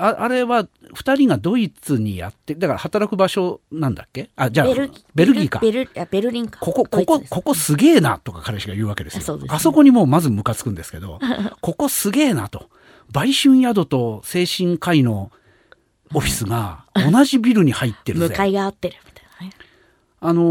[0.00, 4.30] ああれは2人がドイツにやってだから働く場所なんだっけ？
[4.36, 4.66] あじゃあ
[5.14, 5.58] ベルギーか。
[5.60, 6.60] ベルベルリンか。
[6.60, 9.22] ここここここすげえなとか彼氏が言うわけですよ。
[9.22, 11.18] そ、ね、あそこにもうまずムカつくんですけど
[11.60, 12.68] ここすげえなと。
[13.10, 15.32] 売春宿と精神科医の
[16.14, 18.28] オフィスが同じビルに入ってるぜ。
[18.28, 19.52] 向かいが合ってるみたいなね。
[20.20, 20.42] あの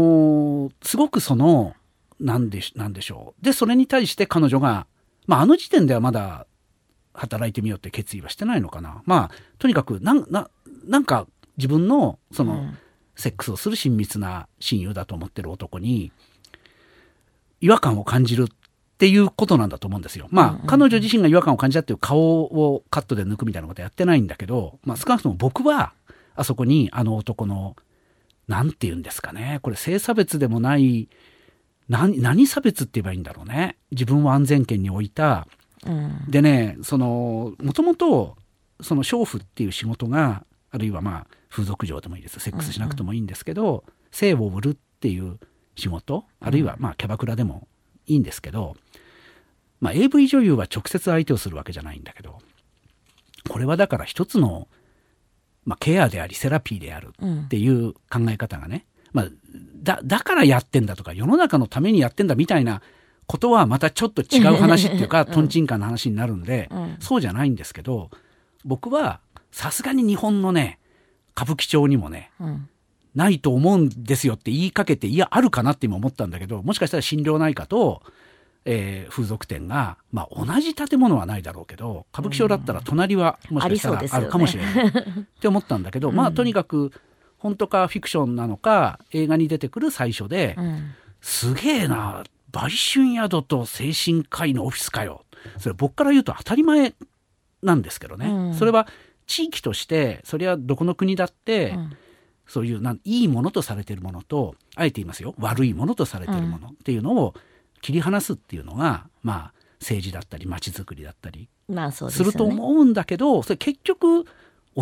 [0.68, 1.74] ー、すごくその
[2.20, 4.86] なんでなんでしょうでそれに対して彼女が
[5.26, 6.46] まああの時点ではまだ
[7.18, 9.02] 働いてみようって決意はしてないのかな。
[9.04, 10.48] まあ、とにかくな、な、
[10.86, 11.26] なんか
[11.56, 12.78] 自分の、その、うん、
[13.16, 16.12] セックスをする親密な親友だと思ってる男に、
[17.60, 18.46] 違和感を感じるっ
[18.98, 20.28] ていうことなんだと思うんですよ。
[20.30, 25.92] まあ、うんうん、彼女自身が違和感を感じたっていう顔をカットで抜くみたいなことやってないんだけど、まあ、少なくとも僕は、
[26.36, 27.74] あそこにあの男の、
[28.46, 29.58] なんて言うんですかね。
[29.62, 31.08] これ性差別でもない、
[31.88, 33.76] 何、何差別って言えばいいんだろうね。
[33.90, 35.46] 自分を安全圏に置いた、
[36.28, 38.36] でねそのもともと
[38.80, 42.40] その娼婦っていう仕事があるいはまあ風俗嬢でもいいです。
[42.40, 45.38] セックスしなくてもいいんですけど、うんうん、性を売るっていう
[45.76, 47.68] 仕事あるいはまあキャバクラでも
[48.06, 48.76] いいんですけど、
[49.80, 52.38] まあ、AV 女優は直接相手をするわけじゃないんだけど
[53.48, 54.66] これはだから一つの、
[55.64, 57.10] まあ、ケアでありセラピーである
[57.44, 59.28] っていう考え方がね、うん、まあ、
[59.82, 62.82] だだからやってんだとか世の中のためにやってんだみたいな
[63.26, 65.48] ことはまたちょっと違う話っていうか、とん。
[65.48, 65.66] ちん。
[65.66, 68.10] かな話になるんで、うん、そうじゃないんですけど、
[68.64, 69.20] 僕は
[69.52, 70.78] さすがに日本のね、
[71.36, 72.68] 歌舞伎町にもね、うん、
[73.14, 78.02] ないと思うんですよって言いかけて、いや、あるかなって今思ったんだけど、もしかしたら心療内科と、
[78.64, 86.92] えー、風俗店が、まあ、同じ建物はないだろうけど歌舞伎町だったら隣はもしかしたらあるかもしれない、ね、って思ったんだけど、 まあとにかく
[87.38, 95.24] 本当かフィクションなのか映画に出てくる最初で、うん、すげえな売春宿と精神科医のオフィスかよ。
[95.58, 96.94] それ僕から言うと当たり前
[97.62, 98.26] なんですけどね。
[98.26, 98.88] うん、それは
[99.26, 101.96] 地域として、それはどこの国だって、うん、
[102.46, 107.34] そういうないいものとされているものと、あえて言いますよ、悪いものとされているものっていうのを
[107.82, 111.48] 切り離すっていうのが、まあ、政治だったり街づくりだったり
[112.10, 114.24] すると思うんだけど、それ結局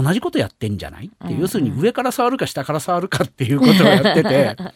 [0.02, 1.06] 同じことやってんじゃない？
[1.06, 4.56] って、要するに上から触るか下から触るかっていうことをやってて。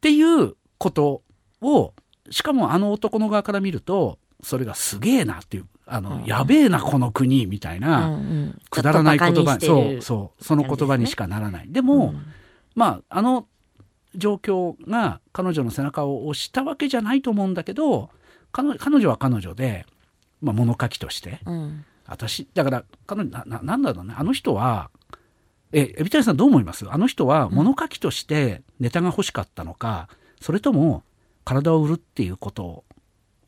[0.00, 1.22] ていうこと
[1.60, 1.92] を
[2.30, 11.70] しかもあの男の側から見るとそれがすげえなっていうあの、うん、やべえなこの国みたいな、うんうん、くだらない言葉そうそうその言葉にしかならない。
[11.70, 12.22] でも、うん、
[12.74, 13.46] まああの
[14.14, 18.08] 状況が彼女の背中を押したわけじゃないと思うんだけど
[18.52, 19.84] 彼女は彼女で、
[20.40, 24.14] まあ、物書きとして、うん、私だから彼女なななんだろうね。
[24.16, 24.90] あの人は
[25.72, 26.84] え海老谷さんどう思います？
[26.90, 30.08] あの人は物書きとしてネタが欲しかったのか、
[30.40, 31.04] それとも
[31.44, 32.84] 体を売るっていうこと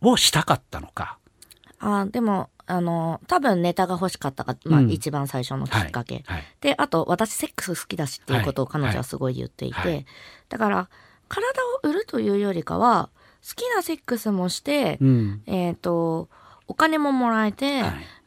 [0.00, 1.18] をしたかったのか？
[1.80, 10.06] あでもあの多分ネタが欲しかったが、まあ、うん、一番最初のきっかけ、はいはい、であと私セックス好きだしっていうことを彼女はすごい言っていて、はい、
[10.48, 10.88] だから
[11.26, 11.48] 体
[11.84, 13.10] を売るというよりかは
[13.46, 16.28] 好きなセックスもして、うん、えっ、ー、と
[16.68, 17.82] お金ももらえて、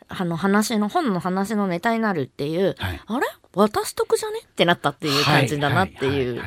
[0.07, 3.25] あの話の本の話のネタになるっていう、あれ？
[3.53, 4.39] 私得じゃね？
[4.43, 6.41] ってなったっていう感じだなっていう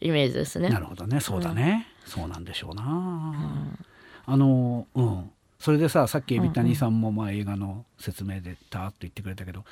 [0.00, 0.68] イメージですね。
[0.68, 1.20] なるほどね。
[1.20, 1.88] そうだね。
[2.04, 2.10] うん。
[2.10, 3.78] そうなんでしょうな、うん、
[4.26, 5.30] あのうん。
[5.58, 9.64] それでささっき海老谷さんもまあ映画の説明でたーっと言ってくれたけど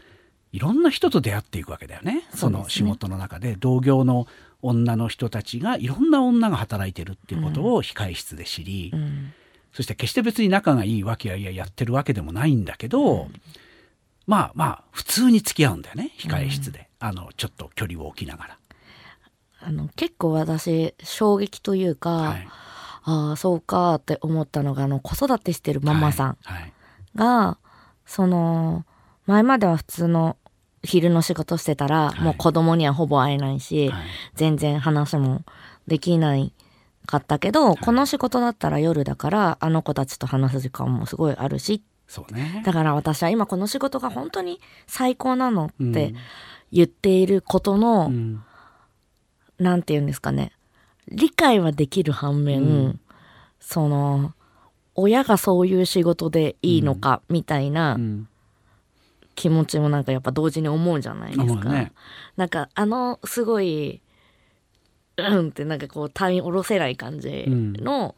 [0.53, 2.25] いろんな人と出会っていくわけだよね。
[2.35, 4.27] その仕事の中で同業の
[4.62, 9.33] 女の人たちがいろんな女が働いてるっていうことを控室で知り、うん、
[9.77, 13.33] そして決して別に仲がいいわけやいややってるわけでもないんだけど、うん、
[14.27, 18.59] まあまあ普通に付き合うんだよね控室で、あのちょっと距離を置きながら。
[19.61, 22.49] あの結構私衝撃というか、はい、
[23.03, 26.39] ああそうかって思ったのがあの子育てしてるママさん
[27.15, 27.43] が、はい。
[27.45, 27.69] はい、
[28.07, 28.87] その
[29.27, 30.39] 前までは普通の
[30.85, 33.93] 昼の仕事してたら、もう子供にはほぼ会えないし、
[34.37, 35.43] 全然話も
[35.87, 36.55] できない
[37.07, 41.83] かったけど、この仕事だったら夜だからあの子たちと話す時間もすごいあるし。
[42.09, 46.14] そうね、だから私は今この仕事が本当に最高なのって
[46.71, 48.42] 言っていることの、うん。
[49.59, 50.53] なんて言うんですかね。
[51.09, 53.01] 理解はできる反面、うん、
[53.61, 54.35] その
[54.95, 57.99] 親がそういう仕事でいいのかみたいな
[59.35, 61.69] 気持ちもなんかやっぱ同時に思うじゃないですか。
[61.69, 61.92] ね、
[62.37, 64.03] なんかあのすごい
[65.17, 68.15] うんってなんかこう単位下ろせない感じの、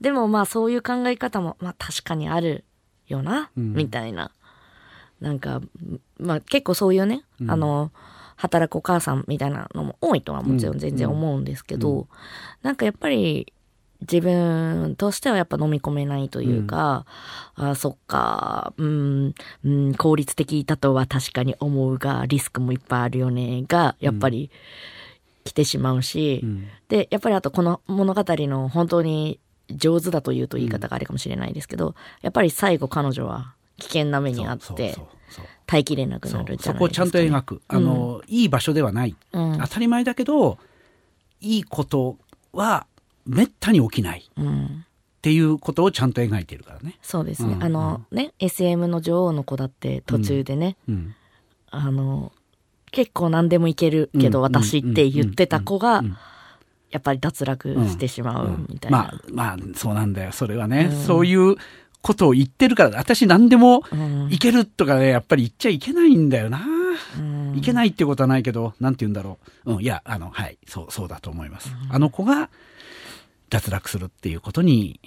[0.00, 2.64] うん、でもまあそういう考え方もまあ確かにある
[3.06, 4.30] よな、うん、みたいな。
[5.20, 5.62] なんか、
[6.18, 7.92] まあ、結構そういうね、うん、あの
[8.36, 12.06] 働くお母さんみたいなのも多いとはもちろん全然思うんですけど、うん、
[12.62, 13.52] なんかやっぱり
[14.02, 17.06] 自分としてはやっぱ飲み込めないというか、
[17.56, 19.34] うん、あそっか、うん、
[19.64, 24.50] うん、効率的だとは確かに思うが、リスクもいっぱいあるよね、が、やっぱり
[25.44, 34.96] 来てしまうし、うん、で、やっぱりあとこの物語の本当に上手だというと言い方があるかもしれないですけど、やっぱり最後彼女は危険な目にあって、
[35.66, 37.62] 耐えきれなくなるじゃないですか、ね、そこをちゃんと描く。
[37.68, 39.16] あの、うん、いい場所ではない。
[39.32, 40.58] 当たり前だけど、
[41.40, 42.16] いいこと
[42.52, 42.86] は
[43.26, 44.30] めったに起きない。
[44.34, 46.98] っていうことをちゃんと描いてるからね。
[47.02, 47.54] そうですね。
[47.54, 51.14] うん、あのね、SM の女王の子だって途中でね、うん、
[51.70, 52.32] あの、
[52.94, 56.02] 結構何でもいけるけど私って言ってた子が、
[56.90, 58.98] やっぱり脱落してしまうみたいな。
[58.98, 60.32] まあ、まあ、そうなんだよ。
[60.32, 61.56] それはね、そういう
[62.02, 63.82] ことを言ってるから、私何でも
[64.30, 66.64] いけるとかね、やっぱり言っちゃいけないんだよな。
[67.56, 69.74] いけないってことはないけど、なんて言うんだろう。
[69.74, 71.70] うん、いや、あの、はい、そう、そうだと思います。
[71.90, 72.50] あの子が、
[73.54, 75.00] 脱落するっていうことに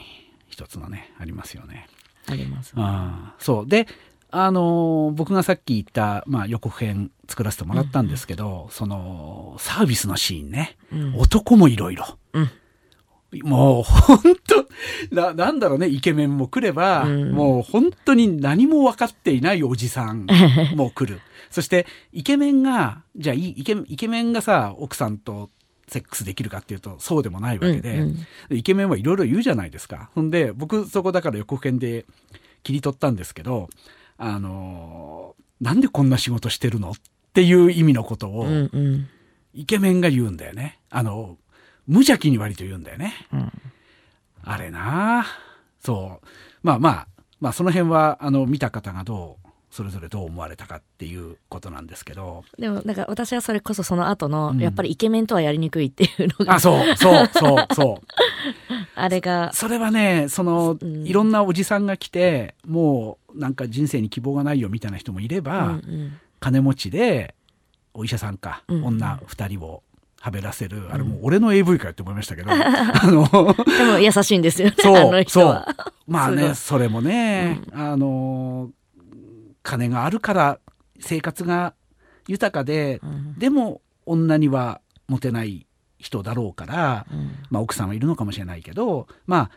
[0.47, 1.87] 一つのねありますよね。
[2.29, 3.87] あります、ね、あそうで
[4.29, 12.05] あの僕がさっき言った、まあ、予告編作らせてもらったんですけど、うん、そのサービスのシーンね、うん、男もいろいろ。
[13.43, 20.27] もう本当な、なんだろうね、イケメンも来れば、うん、もう本当に何も分かっていないおじさん
[20.75, 21.19] も来る。
[21.49, 25.49] そして、イケメンが、じゃあイケ、イケメンがさ、奥さんと
[25.87, 30.09] セックスできるかっていうとそうでもないわけで、うんうん、イケメンはいろいろ言うじゃないですか。
[30.15, 32.05] ほんで僕そこだから予告編で
[32.63, 33.69] 切り取ったんですけど
[34.17, 36.93] あのなんでこんな仕事してるのっ
[37.33, 38.47] ていう意味のことを、
[39.53, 40.79] イケメンが言うんだよね。
[40.89, 41.37] あの
[41.87, 43.13] 無邪気に割と言うんだよね。
[43.31, 43.51] うん、
[44.43, 45.25] あれな
[45.79, 46.27] そう
[46.63, 47.07] まあまあ
[47.39, 49.46] まあその辺はあの見た方がどう
[49.77, 52.43] それぞれどう思われたかっていうことなんですけど。
[52.57, 56.95] でもなんか私はそれこそその後の、うん、やっぱりイケメンとはやりにくいっていうのがあそう。
[56.95, 57.29] そう。
[57.31, 57.75] そう。
[57.75, 58.07] そう。
[58.95, 67.35] あれがそれはねその、うん、いろんなおじさんが来てもうなんか人生に希望がないよみたいな人もいれば、うんうん、金持ちで
[67.93, 69.83] お医者さんか、うんうん、女2人を
[70.19, 72.55] はべらせる、あれもう俺の AV かって思いましたけど、 あ
[73.05, 73.53] の。
[73.63, 75.23] でも優しいんですよねそう。
[75.27, 75.65] そう。
[76.07, 78.71] まあねそれもね、あの
[79.67, 80.59] 金があるから
[81.01, 81.73] 生活が
[82.25, 85.67] 豊かで、うん、でも女にはモテない
[85.99, 89.51] 人だろうから、うん、まあ、奥さんはいるのかもしれないけどまあ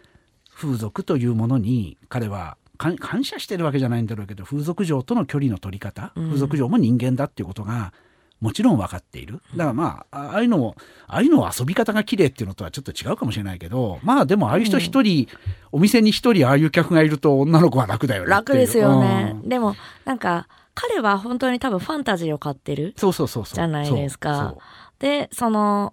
[0.52, 7.92] 風俗というものに彼は感謝してるわけじゃないんだろうけど風俗嬢との距離の取り方、うん、風俗嬢も人間だっていうことが
[8.40, 9.40] もちろん分かっている。
[9.54, 10.74] だからまあ、ああいうのも、
[11.06, 15.38] ああいうの遊び方が綺麗っていうのとはちょっと違うかもしれないけど、まあでもああいう人一人、うん、
[15.72, 18.30] お店に一人ああいう客がいると女の子は楽だよね。
[18.30, 19.36] 楽ですよね。
[19.42, 22.94] うん、でも、なんか、彼は本当に多分ファンタジーを買ってる。
[22.96, 24.54] そうそうそうじゃないですか。
[24.98, 25.92] で、その、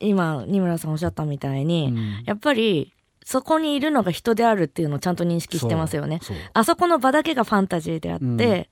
[0.00, 6.20] 今、二村さんおっしゃったみたいに、うん、やっぱり、そこにいるのが人であるっていうのをちゃんと認識してますよね。
[6.54, 8.68] あそこの場だけがファンタジーであって、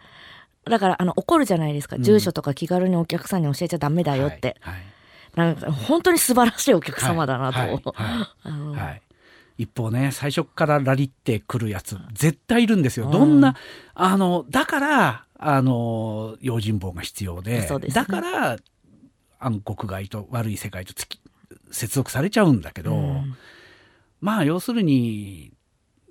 [0.64, 4.84] だからあの怒るじゃないですか、うん、住所とか気軽にお客さんに教えちゃダメだよって、はいはい、
[5.36, 9.02] なんか本当に素晴らしいお客様だなと、はい
[9.60, 13.56] 一方ね最初からラリってくるやつ絶対いるんですよ、どんな
[13.92, 18.56] あのだからあの用心棒が必要で、ね、だから
[19.38, 21.20] 暗黒街と悪い世界とつき
[21.70, 23.36] 接続されちゃうんだけど、うん、
[24.22, 25.52] まあ要するに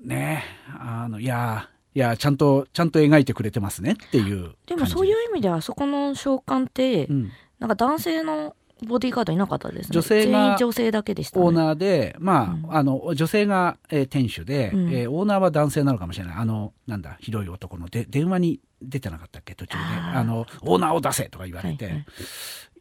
[0.03, 0.43] ね
[0.79, 8.55] あのいやいやちゃんとちゃんと描いてくれてますねっていうでもそういう意味ではそこの召喚って、うん、なんか男性の
[8.87, 9.93] ボディーガードいなかったですね。
[9.93, 16.35] 女性が女性だけでした、ね、オーナーでまあうん、あの女性が、えー、店主で、うん、えー、オーナーは男性なのかもしれない。
[16.37, 19.55] あのなんだひどい男ので電話に出てなかったっけ？
[19.55, 19.83] 途中で。
[19.83, 22.05] あのオーナーを出せとか言われて、はいはい。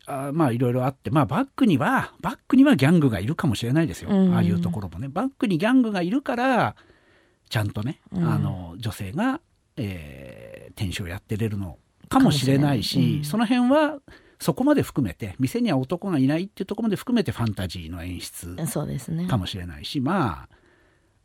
[0.06, 4.10] あまあいろいろあって、まあバックには、バックにはギャングがいるかもしれないですよ。
[4.10, 5.08] うん、ああいうところもね。
[5.08, 6.76] バックにギャングがいるから、
[7.48, 9.40] ちゃんとね、うん、あの女性が、
[9.76, 11.78] えー、店主をやってれるの
[12.08, 13.98] かもしれないし、うん、その辺は
[14.40, 18.56] そこまで含めて店には男がいないっていうところまで含めてファンタジーの演出
[19.28, 20.48] かもしれないし、ね、まあ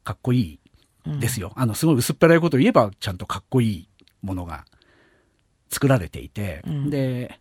[0.04, 0.60] かっこい
[1.06, 3.90] いですよ、うん、あのすごい薄っぺらいことを言えばちゃんとかっこいい
[4.22, 4.66] ものが
[5.70, 7.40] 作られていて、うん、で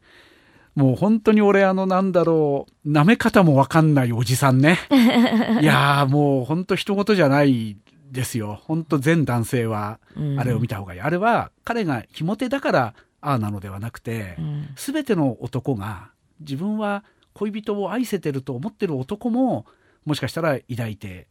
[0.74, 4.78] もう本当に俺あのなんだろう舐め方もわかんないおじさんね。
[5.61, 7.76] いやもう本当人事じゃない
[8.12, 8.60] ですよ。
[8.62, 9.98] 本当全男性は
[10.38, 11.00] あれを見た方がいい。
[11.00, 14.36] うん、あれは彼がひも手だからああなのではなくて、
[14.76, 16.10] す、べ、ての男が
[16.40, 19.64] 自分は恋人を愛せてると思ってる男も
[20.04, 21.28] もしかしたら抱いて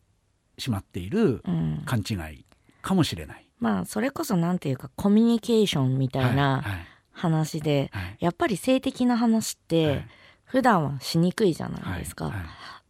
[0.58, 1.44] しまっている
[1.86, 2.46] 勘違い
[2.82, 3.48] かもしれない。
[3.60, 6.64] まあそれこそなんていうかコミュニケーションみたいな
[7.12, 10.04] 話で、はいはい、やっぱり性的な話って
[10.46, 12.34] 普段はしにくいじゃないですか。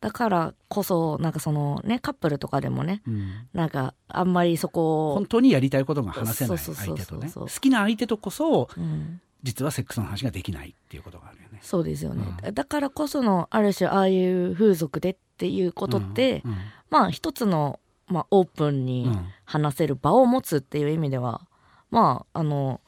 [0.02, 7.32] だからこそなんかそのねカップルとかでもね、うん、なんかあんまりそこ本当にやりたいことが話せない相手とね。
[7.34, 11.60] 好きな相手とこそ、うん、実はセックスの話ができないっていうことがあるよね。
[11.62, 16.42] そうですよね、うん、だからこそのある種ああいう風俗でっていうことって、
[16.90, 19.08] まあ一つの、まあ、オープンに
[19.46, 21.42] 話せる場を持つっていう意味では、
[21.92, 22.82] まああの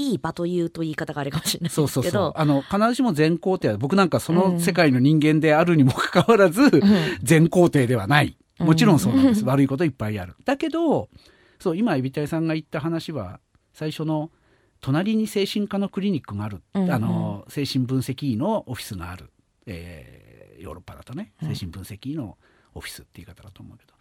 [0.00, 2.32] いい場というと言い方があるかもしれないそうそうそう。
[2.34, 6.70] あの必ずしも全肯定は僕なんかその世界の人間であるにもかかわらず、うん、
[7.22, 8.36] 全肯定ではない。
[8.58, 10.36] もちろんそうなんです、うん、悪いこといっぱいある。
[10.44, 11.10] だけど
[11.58, 13.40] そう今海老谷さんが言った話は
[13.74, 14.30] 最初の
[14.80, 19.30] 隣に精神科のクリニックがある、うんうん、あの精神分析医のオフィスがある、
[19.66, 21.32] えー、ヨーロッパだとね。
[21.42, 22.38] 精神分析医の
[22.74, 23.92] オフィスって言い方だと思うけど。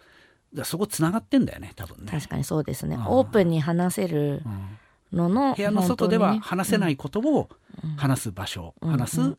[0.54, 2.12] だそこつながってんだよね多分ね。
[2.12, 2.98] 確かにそうですね。
[2.98, 4.80] オープンに話せる、うん
[5.12, 7.50] のの部屋の外では話せないことを
[7.98, 9.38] 話す場所、うん、話す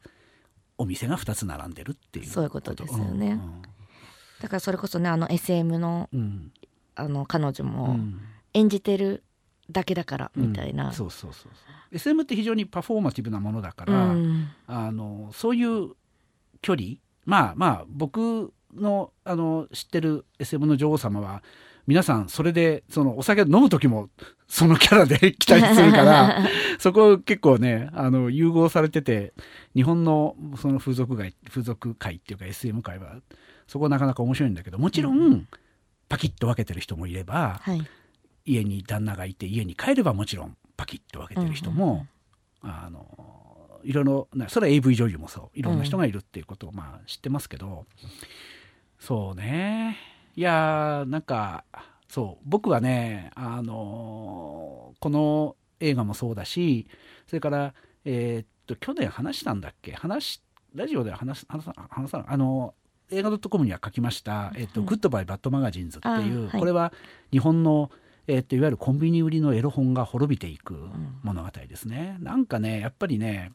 [0.78, 3.62] お店が2つ並んでるっていうそういうことですよね、うん、
[4.40, 6.08] だからそれこそねあの SM の,、
[6.94, 7.98] あの彼女も
[8.54, 9.22] 演じてる
[9.70, 11.96] だけだからみたいな、そうそうそうそう。
[11.96, 14.14] SM って非常にパフォーマティブなものだから、
[14.66, 15.92] あのそういう
[16.60, 21.42] 距離まあまあ僕のあの知ってる SM の女王様は
[21.90, 24.10] 皆さんそれでそのお酒飲む時も
[24.46, 26.38] そのキャラで 期待するから
[26.78, 29.32] そこ結構ねあの融合されてて
[29.74, 33.16] 日本のその風俗街風俗界っていうか SM 界は
[33.66, 35.48] そこなかなか面白いんだけどもちろん、
[36.08, 37.84] パキッと分けてる人もいれば、はい、
[38.44, 42.06] 家に旦那がいて家に帰ればもちろんパキッと分けてる人も、
[42.62, 47.86] あのいろいろそれは AV 女優もそういろんな人がいるっていうことをまあ知ってますけど、
[49.00, 51.64] そうねいやーなんか
[52.08, 56.86] そう僕はねあのー、この映画もそうだし
[57.26, 57.74] それから
[58.04, 59.92] えー、っと去年話したんだっけ？
[59.92, 60.42] 話
[60.74, 62.74] ラジオで話話さ話さあの
[63.10, 66.92] 映画 .com には書きました「えー、っとグッドバイ・バッド・マガジンズ」っていう、はい、これは
[67.32, 67.90] 日本の、
[68.26, 70.88] えー、っといわゆるコンビニ売りのエロ本が滅びていく
[71.22, 72.16] 物語ですね。
[72.18, 73.52] うん、なんかねやっぱりね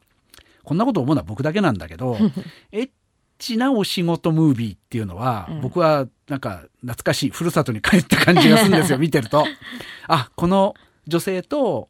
[0.62, 2.16] こんなこと思うのは僕だけなんだけど
[2.72, 2.90] エッ
[3.38, 9.44] チなお仕事ムービーっていうのは、うん、僕はなんか懐かしいふるさとに帰った感じがするんですよ 見てると。
[10.08, 10.74] あこの
[11.06, 11.88] 女性と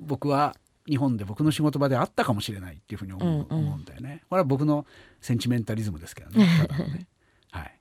[0.00, 4.22] 僕は日本で僕の仕事場であったかもしれないっていうふうに思ううんうん、思うんだよね。
[4.28, 4.86] これは僕の
[5.20, 6.46] センチメンタリズムですけどね。
[6.94, 7.06] ね
[7.50, 7.78] はい。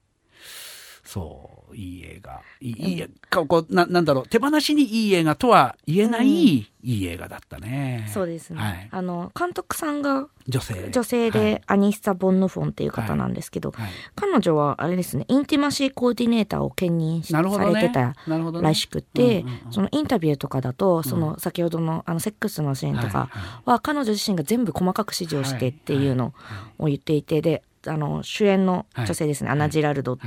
[1.03, 2.41] そういい映画。
[2.61, 4.27] いい,、いいこうななんだろう。
[4.27, 8.09] 手放しにいい映画とは言えない、うん、いい映画だったね。
[8.13, 10.89] そうですね、はい、あの監督さんが女性。
[10.91, 13.81] 女性で、アニッサ・ボンヌフォンっていう方なんですけど、はい。
[13.83, 18.15] はい、彼女はあれですねインティマシーコーディネーターを兼任されてた
[18.61, 23.29] らしくて、ねそのインタビューとかだとその先ほどのあのセックスのシーンとか
[23.65, 26.33] は彼女自身が全部細かく指示をしてっていうの
[26.79, 30.17] を言っていてであの主演の女性ですね、はい、アナ・ジラルド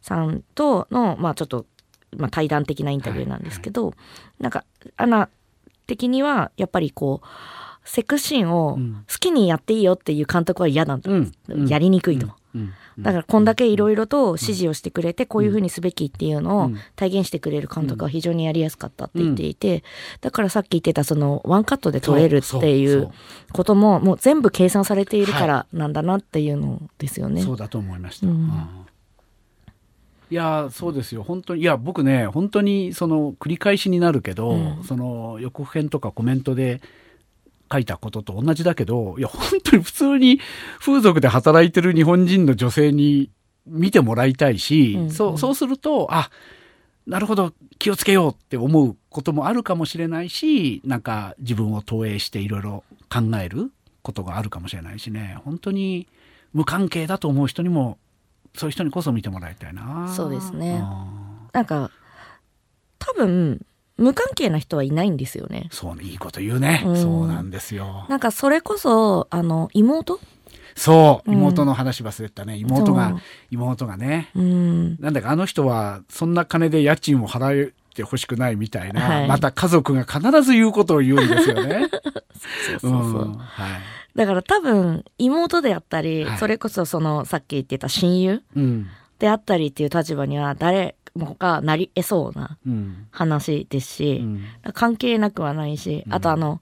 [0.00, 1.66] さんとの、まあ、ちょっと、
[2.16, 3.90] まあ、対談的なインタビューなんですけど、はい。
[3.90, 3.96] は
[4.40, 4.64] い、なんか
[4.96, 5.28] アナ
[5.86, 7.26] 的にはやっぱりこう
[7.88, 8.78] セクシーンを
[9.10, 11.32] 好きにやっていいよっていう監督は嫌なんだ、うん、
[11.66, 12.26] やりにくいと。
[12.26, 12.38] うんうん
[12.98, 19.84] だからこんだけいろいろと指示をしてくれてこういうふうにすべきっていうのを体現してくれる監督は非常にやりやすかったって言っていて
[20.20, 23.10] だからさっき言ってたそのワンカットで撮れるっていう
[23.52, 27.42] ことももう全部計算されているからなんだなっていうのですよね。
[27.42, 28.50] そうだと思いました、うん、
[30.30, 31.22] いやそうですよ。
[31.22, 36.80] 本当にいや僕ね本当にその繰り返しになるけど、うん、その予告編とかコメントで
[37.70, 40.40] 書いたことと同じだけど、いや、本当に普通に
[40.80, 43.30] 風俗で働いてる日本人の女性に
[43.66, 46.30] 見てもらいたいし、うんうん、そうそうすると、あ
[47.08, 56.06] なるほど、気をつけようって思うこともあるかもしれないし、なんか自分を投影していろいろ考えることがあるかもしれないしね、本当に
[56.52, 57.96] 無関係だと思う人にも、
[58.54, 60.12] そういう人にこそ見てもらいたいな。
[60.14, 60.84] そうですね。
[61.54, 61.90] なんか、
[62.98, 63.64] 多分、
[63.98, 65.68] 無関係な人はいないんですよね。
[65.70, 66.82] そうね、いいこと言うね。
[66.86, 68.06] うん、そうなんですよ。
[68.08, 70.20] なんかそれこそ、あの、妹？
[70.76, 72.56] そう、妹の話忘れたね。
[72.56, 73.20] 妹が、
[73.50, 74.30] 妹がね。
[74.36, 81.88] うん、なんだかあの人は、そんな金で家賃を払ってほしくないみたいな、はい、また家族が必ず言うことを言うんですよね。
[82.80, 83.22] そうそうそう。
[83.22, 83.80] うん、はい。
[84.14, 88.42] だから多分、妹であったり、はい、それこそその、さっき言ってた親友、
[89.18, 92.58] であったりっていう立場には、誰、がなり得そうな
[93.10, 96.60] 話ですし、うん、関係なくはないし、あとあの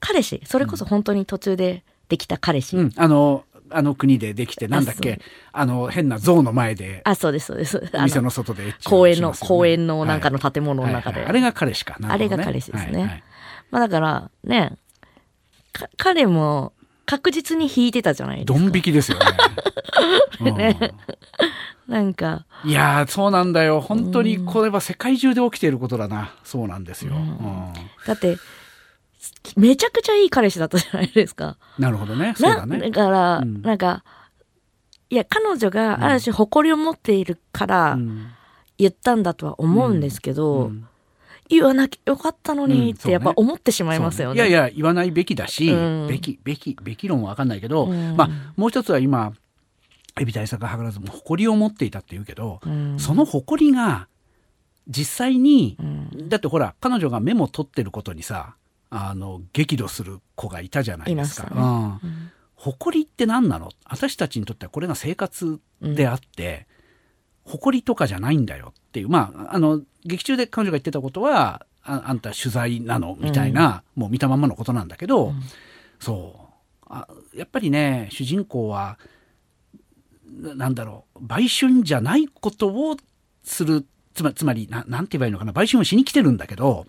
[0.00, 5.20] 彼氏それこそ本当に途中でできた彼氏、うん、あのあの国でできてなんだっけ
[5.52, 7.80] あの変な像の前であそうですそうです。
[8.02, 11.22] 店の外で、ね、公園の公園のなんかの建物の中で、はいはい。
[11.22, 13.24] はい、あれが彼しか、ね、あれが彼氏ですね、はいはい、
[13.70, 14.76] まあだからね
[15.96, 16.72] 彼も
[17.06, 18.58] 確実に引いてたじゃないですか。
[18.58, 19.18] ドン引きですよ
[20.40, 20.52] ね。
[20.52, 20.94] ね、
[21.88, 22.46] なんか。
[22.64, 23.80] いやそうなんだよ。
[23.80, 26.34] 本当にこれは世界中で起きていることだな。
[26.44, 27.72] そうなんですよ、うん、
[28.06, 28.36] だって
[29.56, 31.56] めちゃくちゃいい彼氏だったじゃないですか。
[31.78, 32.34] なるほどね。
[32.36, 32.78] そうだね。
[32.78, 34.04] だから、うん、なんか、
[35.10, 37.98] いや、彼女がある種誇りを持っているから
[38.78, 40.88] 言ったんだとは思うんですけど、うん、
[41.48, 44.42] 言わなきゃよかったのにってやっぱ思ってしまいますよね。
[44.42, 44.48] ね。
[44.48, 45.70] いやいや、言わないべきだし、
[46.08, 49.32] べき、べき、べき論はわかんないけど、まあ、もう一つは今、
[50.20, 52.60] エビ対策図らずも誇りを持っていたって言うけど、
[52.98, 54.08] その誇りが、
[54.88, 55.78] 実際に、
[56.28, 58.56] だってほら、彼女がメモ取ってることにさ、
[58.94, 61.48] あの激怒する子がいたじゃないですか。
[61.48, 61.56] ね。
[61.56, 63.70] うん、誇りって何なの？
[63.86, 66.66] 私たちにとってはこれが生活であって、
[67.46, 69.08] うん、誇りとかじゃないんだよっていう。
[69.08, 73.16] まああの劇中で彼女が言ってたことはああんた取材なの？
[73.18, 75.32] みたいな、うん、もう見たままのことなんだけど、
[75.98, 76.86] そう。
[76.90, 78.98] あやっぱりね主人公は
[80.32, 82.96] なんだろう売春じゃないことを
[83.44, 86.86] するつまつまりななんて言えばいいのかな売春をしに来てるんだけど、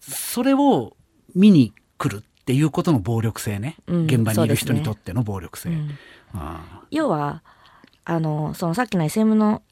[0.00, 0.96] それを
[1.34, 5.70] 見に来るっていうことの暴力性ね、うん、現場にいる人にとっての暴力性。
[5.70, 5.76] ね。
[6.34, 6.58] うん、
[6.90, 7.42] 要は
[8.04, 9.62] あのそのさっきの SM の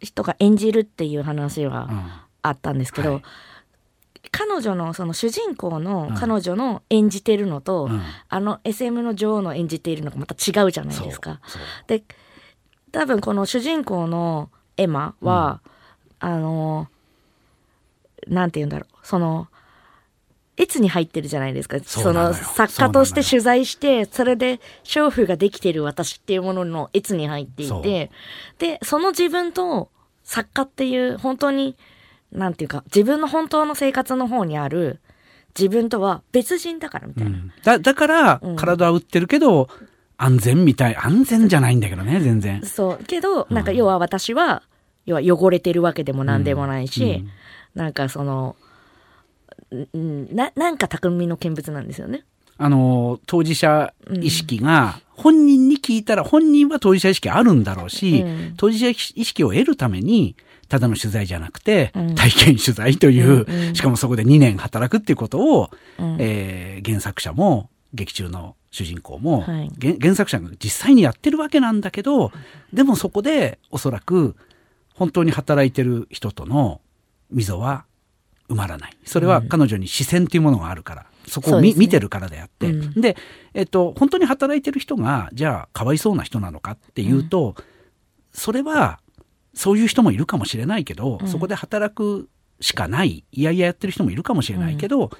[0.00, 3.24] 人が演じるっていう話はあったんですけど、うんはい、
[4.30, 7.90] 彼女のその主人公の彼女の演じてるのと、
[8.28, 11.40] あの SM の女王の演じているのがまた違うじゃないですか。
[11.88, 12.04] で
[12.98, 15.60] 多分この主人公のエマは、
[16.18, 16.88] あの
[18.26, 19.06] なんて言うんだろう。
[19.06, 19.46] その
[20.58, 21.78] 越に入ってるじゃないですか。
[21.78, 28.10] その作家として取材して、それで娼婦ができてる私っていうものの越に入っていて、
[28.58, 29.90] で、その自分と
[30.24, 31.76] 作家っていう本当に、
[32.32, 34.98] なんていうか、自分の本当の生活の方にある
[35.56, 37.30] 自分とは別人だからみたいな。
[37.30, 39.68] うん、だだから、体は売ってるけど、
[40.18, 42.60] 安全みたい、安全じゃないんだけどね、全然。
[42.66, 43.04] そう。
[43.04, 44.62] けど、なんか要は私は、
[45.06, 47.10] 要は汚れてるわけでも何でもないし、うん。
[47.10, 47.30] うん、
[47.74, 48.56] なんかその、
[49.92, 52.24] ななんか匠の見物なんですよね。
[52.60, 60.34] あの当事者意識が本人に聞いたら本人は当事者意識あるんだろうし、うん、当事者意識を得るために
[60.68, 72.32] ただの取材じゃなくて、体験取材という、うん、しかもそこで2年働くっていうことを、うん、えー、原作者も劇中の主人公も、はい、原作者が実際にやってるわけなんだけど
[72.72, 74.36] でもそこでおそらく
[74.94, 76.80] 本当に働いてる人との
[77.30, 77.86] 溝は
[78.48, 78.96] 埋まらない。
[79.04, 81.06] それは彼女に視線というものがあるから。
[81.26, 83.16] そこを見,、見てるからであって、うん、で、
[83.52, 87.64] えっと、本当に働いてる人が、じゃあ、かわいそうな人なのかっていうと、うん、
[88.32, 89.00] それは、
[89.52, 95.10] そういう人もいるかもしれないけど、うん、そこで働くしかない、いやいややってる人もいるかもしれないけど、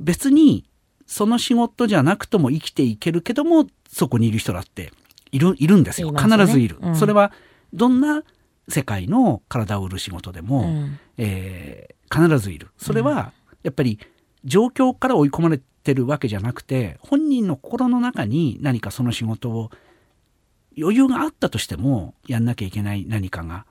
[0.00, 0.64] 別に、
[1.06, 4.92] その仕事じゃなくとも生きていけるけども、そこにいる人だって
[5.32, 6.12] いる、いるんですよ。
[6.12, 6.78] 必ずいる。
[6.94, 7.32] それは、
[7.72, 8.22] どんな
[8.68, 12.68] 世界の体を売る仕事でも、うん、えー、必ずいる。
[12.76, 13.32] それは、
[13.62, 13.98] やっぱり
[14.44, 19.70] 状況から追い込まれてるわけじゃなくて、本人の心の中に何かその仕事を
[20.78, 23.64] 余裕があったとしてもやんなきゃいけない何かが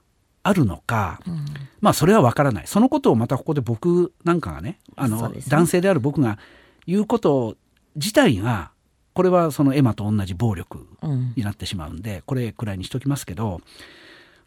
[0.43, 1.45] あるのか、うん、
[1.81, 2.67] まあそれはわからない。
[2.67, 6.39] そのことをまたここで僕なんかがね、あの、ね、男性である僕が
[6.88, 7.55] 言うこと
[7.95, 8.71] 自体が、
[9.13, 10.88] これはそのエマと同じ暴力
[11.36, 13.61] になってしまうんで、うん、これくらいにしときますけど、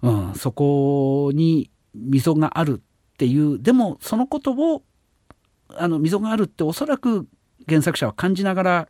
[0.03, 4.83] うん、そこに溝があるっていうでもそのことを
[5.71, 7.27] あの溝があるっておそらく
[7.67, 8.89] 原作者は感じながら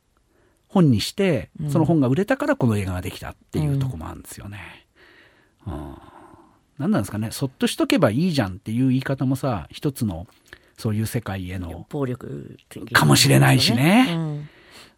[0.68, 4.58] 本にして、うん、その本が売れたからこの映画ができたっていうとこもあるんですよね。
[5.66, 5.96] うん、
[6.78, 10.26] 何なんですかねそっとしとけばいいじゃんっていう言い方もさ一つの
[10.78, 12.56] そういう世界への暴力
[12.92, 14.06] かもしれないしね。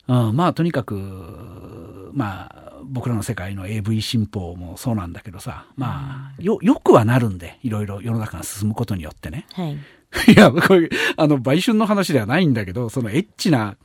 [0.09, 0.29] うん。
[0.29, 9.47] うん、まあとにかくまあ僕らの世界の AV 新法もそうなんだけどさまあよよくはなるんでいろいろ世の中が進むことによってね。
[9.53, 9.73] はい、
[10.33, 13.77] いやこういうあの売春の話ではないんだけどそのエッチな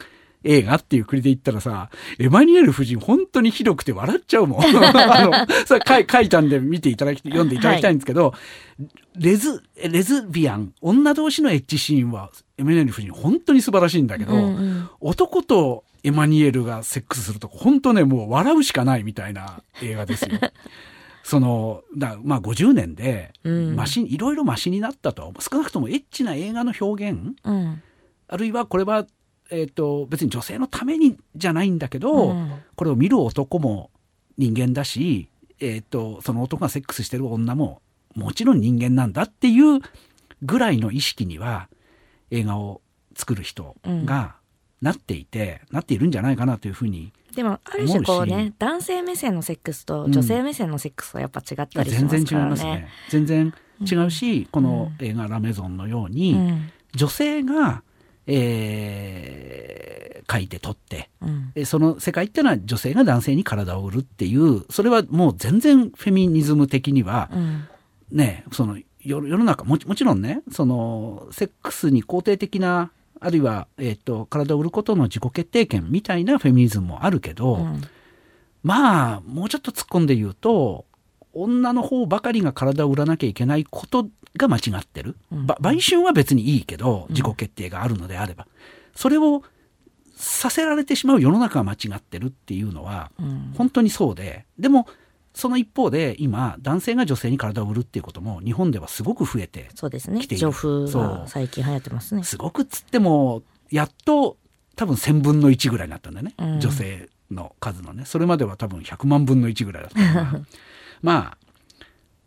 [0.45, 1.89] 映画っていう国で言ったらさ、
[2.19, 4.61] エマニュエル夫人本当にひどくて笑っちゃうもん。
[4.63, 5.31] あの、
[5.65, 8.37] それ書いたんで見ていただき、読んでいただきたいんですけど、は
[9.17, 20.37] い、レズ、レズビアン、女同士のエッチシーンは、エマニュエル夫人本当に素晴らしいんだけど、うんうん、男とエマニュエルがセックスすると本当ね、もう笑うしかないみたいな映画ですよ。
[21.23, 23.33] その、だまあ50年で、
[23.75, 25.33] マシ、うん、いろいろマシになったと。
[25.39, 27.81] 少なくともエッチな映画の表現、うん、
[28.27, 29.07] あるいはこれは、
[29.51, 33.91] えっ、ー、と、別に女性のためにじゃないんだけど、うん、これを見る男も
[34.37, 35.29] 人間だし、
[35.59, 37.81] えーと、その男がセックスしてる女も
[38.15, 39.81] もちろん人間なんだっていう
[40.41, 41.69] ぐらいの意識には
[42.31, 42.81] 映画を
[43.15, 44.35] 作る人が
[44.81, 52.87] なっていて、うん、なっているんじゃないかなというふうにでもある種こうね男性目線のセックスと女性目線のセックスはやっぱ違ったりしますからね、全然違いますね。
[53.09, 57.83] 全然違うし、うん、この映画「ラメゾン」のように、うん、女性が、
[58.27, 67.29] えー、書いて撮って、うん、その世界っていうのは女性が男性に体を売るっていうそれはもう全然フェミニズム的には、
[68.11, 77.81] ねその世の中ももちろんねそのセックスに肯定的なあるいは、えーと、体を売ることの自己決定権みたいなフェミニズムもあるけど、うん、
[78.63, 80.85] まあもうちょっと突っ込んで言うと
[81.35, 84.07] 女の方ばかりが体を売らなきゃいけないこと
[84.37, 88.47] が間違ってる、うん、売春は別にいいけど自己決定があるのであれば、
[88.95, 89.43] それを
[90.15, 93.11] させられてしまう世の中が間違ってるっていうのは、
[93.57, 94.87] 本当にそうででも
[95.33, 100.21] その一方で今男性が女性に体を売るっていうことも日本ではすごく増えてそうですね。
[100.25, 102.23] 女風が最近流行ってますね。
[102.23, 104.37] すごくっつってもやっと
[104.77, 108.05] 多分1000分の1ぐらいになったんだよね、うん、女性の数のね。
[108.05, 110.39] それまでは多分100万分の1ぐらいだった
[111.01, 111.37] まあ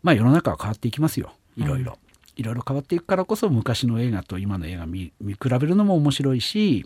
[0.03, 1.33] まあ世の中は変わっていきますよ。
[1.57, 6.85] いろいろ、うん、いろいろ変わっていくからこそ昔の映画と今の映画見見比べるのも面白いし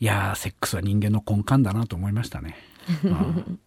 [0.00, 2.56] いやセックスは人間の根幹だなと思いましたね。
[3.04, 3.60] うん。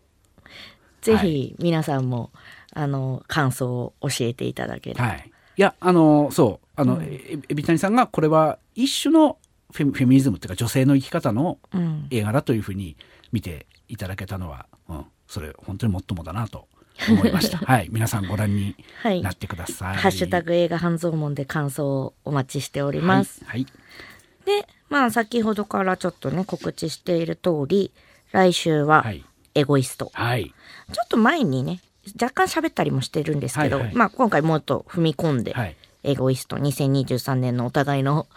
[1.02, 2.32] ぜひ皆さんも、
[2.74, 5.06] はい、あの感想を教えていただければ。
[5.06, 9.38] はい、いやあのそうあの、うん、エビタニさんがこれは一種の
[9.72, 11.60] フェミニズムっていうか女性の生き方の
[12.10, 12.98] 映画だというふうに
[13.32, 14.75] 見ていただけたのは、うん、
[15.28, 16.68] それ本当にもっともだなと
[17.10, 17.58] 思いました。
[17.66, 18.76] はい、皆さんご覧に
[19.22, 19.88] なってください。
[19.90, 23.44] はい、ハッシュタグ映画半蔵門で感想をお待ちしております。
[23.46, 23.66] はい。
[24.46, 27.92] で、まあ先ほどからちょっとね告知している通り、
[28.32, 29.06] 来週は
[29.54, 30.12] エゴイスト。
[30.14, 30.54] はい。
[30.92, 31.80] ちょっと前にね
[32.22, 38.28] 若干喋ったりもしてるんですけど、はいはい、まあ、今回もっと踏み込んで、はい、エゴイスト2023年のお互いの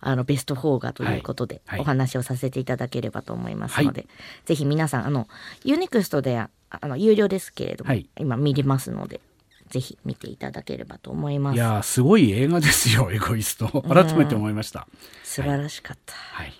[0.00, 4.08] あのベスト4がということで、お話をさせていただければと思いますので、はい、
[4.46, 5.28] ぜひ皆さんあの
[5.64, 6.50] ユニクストであ
[6.82, 9.20] の有料ですけれども、はい、今見れますので
[9.68, 11.56] ぜひ見ていただければと思います。
[11.56, 13.82] いやすごい映画ですよ エゴイスト。
[13.82, 14.86] 改めて思いました、
[15.24, 16.52] 素晴らしかった、はい、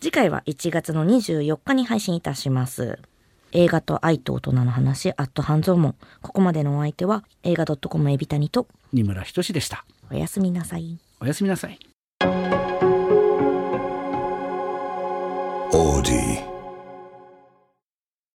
[0.00, 2.98] 次回は1月の24日に配信いたします。
[3.52, 5.94] 映画と愛と大人の話、アット半蔵門。
[6.20, 9.84] ここまでのお相手は、映画 .com エビタニと、二村仁でした。
[10.10, 10.98] おやすみなさい。
[11.20, 11.78] おやすみなさい。
[15.72, 16.47] Audi.